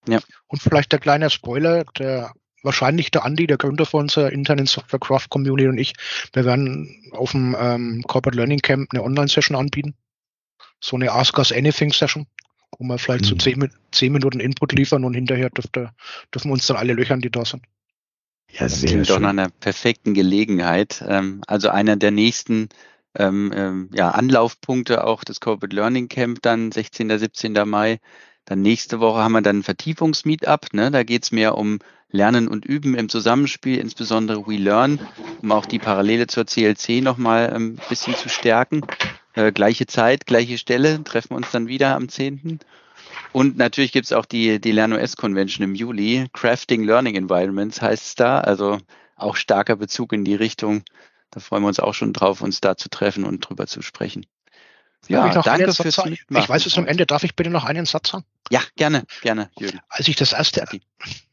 Ja. 0.06 0.20
Und 0.48 0.62
vielleicht 0.62 0.92
der 0.92 1.00
kleine 1.00 1.30
Spoiler, 1.30 1.84
der 1.98 2.32
wahrscheinlich 2.64 3.10
der 3.10 3.24
Andi, 3.24 3.46
der 3.46 3.56
Gründer 3.56 3.86
von 3.86 4.02
unserer 4.02 4.32
internen 4.32 4.66
Software 4.66 4.98
Craft 4.98 5.28
Community 5.30 5.68
und 5.68 5.78
ich, 5.78 5.94
wir 6.32 6.44
werden 6.44 7.10
auf 7.12 7.32
dem 7.32 7.56
ähm, 7.58 8.02
Corporate 8.06 8.36
Learning 8.36 8.60
Camp 8.60 8.88
eine 8.92 9.02
Online-Session 9.02 9.56
anbieten. 9.56 9.94
So 10.80 10.96
eine 10.96 11.12
Ask 11.12 11.38
Us 11.38 11.52
Anything 11.52 11.92
Session, 11.92 12.26
wo 12.78 12.84
wir 12.84 12.98
vielleicht 12.98 13.24
mhm. 13.24 13.28
so 13.28 13.36
zehn, 13.36 13.70
zehn, 13.92 14.12
Minuten 14.12 14.40
Input 14.40 14.72
liefern 14.72 15.04
und 15.04 15.14
hinterher 15.14 15.50
dürfte, 15.50 15.90
dürfen 16.34 16.48
wir 16.48 16.54
uns 16.54 16.66
dann 16.66 16.76
alle 16.76 16.94
löchern, 16.94 17.20
die 17.20 17.30
da 17.30 17.44
sind. 17.44 17.62
Ja, 18.50 18.60
das 18.60 18.82
klingt 18.82 19.10
doch 19.10 19.18
nach 19.18 19.30
einer 19.30 19.48
perfekten 19.48 20.14
Gelegenheit. 20.14 21.04
Ähm, 21.06 21.42
also 21.46 21.70
einer 21.70 21.96
der 21.96 22.10
nächsten 22.10 22.68
ähm, 23.16 23.52
ähm, 23.54 23.90
ja, 23.94 24.10
Anlaufpunkte 24.10 25.04
auch 25.04 25.24
des 25.24 25.40
Corporate 25.40 25.74
Learning 25.74 26.08
Camp 26.08 26.42
dann 26.42 26.72
16. 26.72 27.18
17. 27.18 27.52
Mai. 27.66 28.00
Dann 28.44 28.60
nächste 28.60 29.00
Woche 29.00 29.20
haben 29.20 29.32
wir 29.32 29.42
dann 29.42 29.58
ein 29.58 29.62
Vertiefungsmeetup. 29.62 30.72
Ne? 30.72 30.90
Da 30.90 31.02
geht's 31.02 31.32
mehr 31.32 31.56
um 31.56 31.78
Lernen 32.14 32.46
und 32.46 32.64
Üben 32.64 32.94
im 32.94 33.08
Zusammenspiel, 33.08 33.78
insbesondere 33.78 34.46
We 34.46 34.56
Learn, 34.56 35.00
um 35.42 35.50
auch 35.50 35.66
die 35.66 35.80
Parallele 35.80 36.28
zur 36.28 36.46
CLC 36.46 37.02
nochmal 37.02 37.50
ein 37.50 37.56
ähm, 37.56 37.78
bisschen 37.88 38.14
zu 38.14 38.28
stärken. 38.28 38.82
Äh, 39.34 39.50
gleiche 39.50 39.86
Zeit, 39.86 40.24
gleiche 40.24 40.56
Stelle, 40.56 41.02
treffen 41.02 41.30
wir 41.30 41.36
uns 41.38 41.50
dann 41.50 41.66
wieder 41.66 41.96
am 41.96 42.08
10. 42.08 42.60
Und 43.32 43.56
natürlich 43.56 43.90
gibt 43.90 44.06
es 44.06 44.12
auch 44.12 44.26
die, 44.26 44.60
die 44.60 44.70
LernOS 44.70 45.16
Convention 45.16 45.64
im 45.64 45.74
Juli. 45.74 46.28
Crafting 46.32 46.84
Learning 46.84 47.16
Environments 47.16 47.82
heißt 47.82 48.06
es 48.06 48.14
da. 48.14 48.38
Also 48.38 48.78
auch 49.16 49.34
starker 49.34 49.74
Bezug 49.74 50.12
in 50.12 50.24
die 50.24 50.36
Richtung. 50.36 50.84
Da 51.32 51.40
freuen 51.40 51.64
wir 51.64 51.68
uns 51.68 51.80
auch 51.80 51.94
schon 51.94 52.12
drauf, 52.12 52.42
uns 52.42 52.60
da 52.60 52.76
zu 52.76 52.88
treffen 52.88 53.24
und 53.24 53.40
drüber 53.40 53.66
zu 53.66 53.82
sprechen. 53.82 54.24
Ja, 55.08 55.28
danke 55.42 55.72
fürs 55.72 56.04
Mitmachen. 56.04 56.42
Ich 56.42 56.48
weiß 56.48 56.66
es 56.66 56.78
am 56.78 56.86
Ende. 56.86 57.06
Darf 57.06 57.24
ich 57.24 57.34
bitte 57.34 57.50
noch 57.50 57.64
einen 57.64 57.86
Satz 57.86 58.10
sagen? 58.10 58.24
Ja, 58.50 58.60
gerne, 58.76 59.04
gerne, 59.22 59.50
Jürgen. 59.58 59.80
Als 59.88 60.06
ich 60.06 60.16
das 60.16 60.34
erste, 60.34 60.62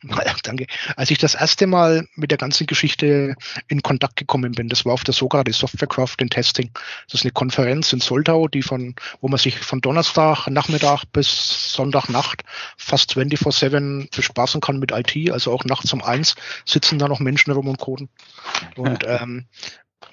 danke, 0.44 0.68
als 0.96 1.12
ich 1.12 1.18
das 1.18 1.36
erste 1.36 1.68
Mal 1.68 2.08
mit 2.16 2.32
der 2.32 2.38
ganzen 2.38 2.68
Geschichte 2.68 3.36
in 3.68 3.82
Kontakt 3.82 4.16
gekommen 4.16 4.54
bin, 4.54 4.70
das 4.70 4.86
war 4.86 4.94
auf 4.94 5.04
der 5.04 5.44
die 5.44 5.52
Softwarecraft 5.52 6.16
in 6.20 6.30
Testing. 6.30 6.72
Das 7.08 7.16
ist 7.16 7.26
eine 7.26 7.34
Konferenz 7.34 7.92
in 7.92 8.00
Soltau, 8.00 8.48
die 8.48 8.62
von, 8.62 8.96
wo 9.20 9.28
man 9.28 9.40
sich 9.40 9.60
von 9.60 9.82
Donnerstag 9.82 10.48
Nachmittag 10.48 11.04
bis 11.12 11.74
Sonntagnacht 11.74 12.44
fast 12.78 13.14
24-7 13.18 14.16
bespaßen 14.16 14.62
kann 14.62 14.80
mit 14.80 14.92
IT. 14.92 15.32
Also 15.32 15.52
auch 15.52 15.66
nachts 15.66 15.92
um 15.92 16.02
eins 16.02 16.36
sitzen 16.66 16.98
da 16.98 17.10
noch 17.10 17.20
Menschen 17.20 17.52
rum 17.52 17.68
und 17.68 17.78
coden. 17.78 18.10
Und 18.78 19.04
ähm, 19.06 19.48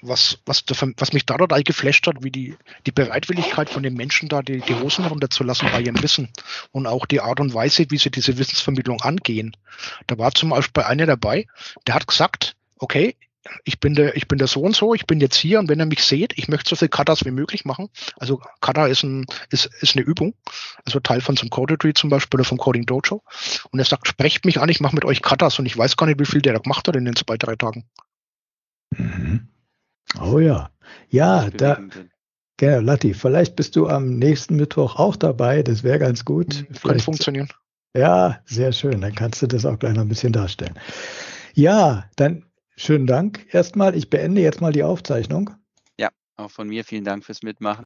was, 0.03 0.39
was, 0.47 0.65
was 0.97 1.13
mich 1.13 1.27
da 1.27 1.37
total 1.37 1.63
geflasht 1.63 2.07
hat, 2.07 2.23
wie 2.23 2.31
die, 2.31 2.57
die 2.87 2.93
Bereitwilligkeit 2.93 3.71
von 3.71 3.83
den 3.83 3.95
Menschen 3.95 4.29
da, 4.29 4.43
die, 4.43 4.61
die 4.61 4.75
Hosen 4.75 5.05
runterzulassen 5.05 5.71
bei 5.71 5.81
ihrem 5.81 6.03
Wissen 6.03 6.29
und 6.73 6.87
auch 6.87 7.07
die 7.07 7.21
Art 7.21 7.41
und 7.41 7.55
Weise, 7.55 7.87
wie 7.91 7.99
sie 7.99 8.11
diese 8.11 8.39
Wissensvermittlung 8.39 9.01
angehen. 9.01 9.57
Da 10.07 10.19
war 10.19 10.33
zum 10.33 10.51
Beispiel 10.51 10.85
einer 10.85 11.07
dabei, 11.07 11.47
der 11.87 11.95
hat 11.95 12.07
gesagt, 12.07 12.57
okay, 12.79 13.17
ich 13.65 13.81
bin 13.81 13.95
der, 13.95 14.17
ich 14.17 14.29
bin 14.29 14.39
der 14.39 14.47
so 14.47 14.61
und 14.61 14.77
so, 14.77 14.95
ich 14.95 15.07
bin 15.07 15.21
jetzt 15.21 15.37
hier 15.37 15.59
und 15.59 15.69
wenn 15.69 15.81
ihr 15.81 15.87
mich 15.87 16.03
seht, 16.03 16.37
ich 16.37 16.49
möchte 16.49 16.69
so 16.71 16.77
viel 16.77 16.89
Katas 16.89 17.25
wie 17.25 17.31
möglich 17.31 17.65
machen. 17.65 17.89
Also 18.17 18.43
Kata 18.61 18.87
ist, 18.87 19.03
ein, 19.03 19.27
ist, 19.51 19.71
ist 19.81 19.97
eine 19.97 20.05
Übung, 20.05 20.35
also 20.85 21.01
Teil 21.01 21.21
von 21.21 21.37
so 21.37 21.47
einem 21.47 21.95
zum 21.95 22.11
Beispiel 22.11 22.41
oder 22.41 22.49
vom 22.49 22.59
Coding 22.59 22.85
Dojo. 22.85 23.23
Und 23.71 23.79
er 23.79 23.85
sagt, 23.85 24.07
sprecht 24.07 24.45
mich 24.45 24.61
an, 24.61 24.69
ich 24.69 24.81
mache 24.81 24.95
mit 24.95 25.05
euch 25.05 25.23
Katas 25.23 25.59
und 25.59 25.67
ich 25.67 25.77
weiß 25.77 25.97
gar 25.97 26.07
nicht, 26.07 26.21
wie 26.21 26.27
viel 26.27 26.43
der 26.43 26.55
da 26.55 26.59
gemacht 26.59 26.87
hat 26.89 26.97
in 26.97 27.05
den 27.05 27.17
zwei, 27.17 27.37
drei 27.37 27.57
Tagen. 27.57 27.87
Mhm. 28.91 29.49
Oh 30.21 30.39
ja. 30.39 30.71
Ja, 31.11 31.51
da, 31.51 31.81
genau, 32.57 32.81
Latti, 32.81 33.15
vielleicht 33.15 33.57
bist 33.57 33.77
du 33.77 33.89
am 33.89 34.19
nächsten 34.19 34.57
Mittwoch 34.57 34.97
auch 34.97 35.17
dabei. 35.17 35.63
Das 35.63 35.83
wäre 35.83 35.99
ganz 35.99 36.25
gut. 36.25 36.55
Hm, 36.55 36.67
kann 36.83 37.01
funktionieren. 37.01 37.49
Ja, 37.95 38.41
sehr 38.45 38.73
schön. 38.73 39.01
Dann 39.01 39.15
kannst 39.15 39.43
du 39.43 39.47
das 39.47 39.65
auch 39.65 39.79
gleich 39.79 39.95
noch 39.95 40.03
ein 40.03 40.09
bisschen 40.09 40.33
darstellen. 40.33 40.79
Ja, 41.55 42.09
dann 42.17 42.45
schönen 42.77 43.07
Dank 43.07 43.47
erstmal. 43.53 43.97
Ich 43.97 44.11
beende 44.11 44.41
jetzt 44.41 44.61
mal 44.61 44.73
die 44.73 44.85
Aufzeichnung. 44.85 45.51
Ja, 45.99 46.11
Auch 46.37 46.51
von 46.51 46.69
mir 46.69 46.85
vielen 46.85 47.05
Dank 47.05 47.25
fürs 47.25 47.43
Mitmachen. 47.43 47.77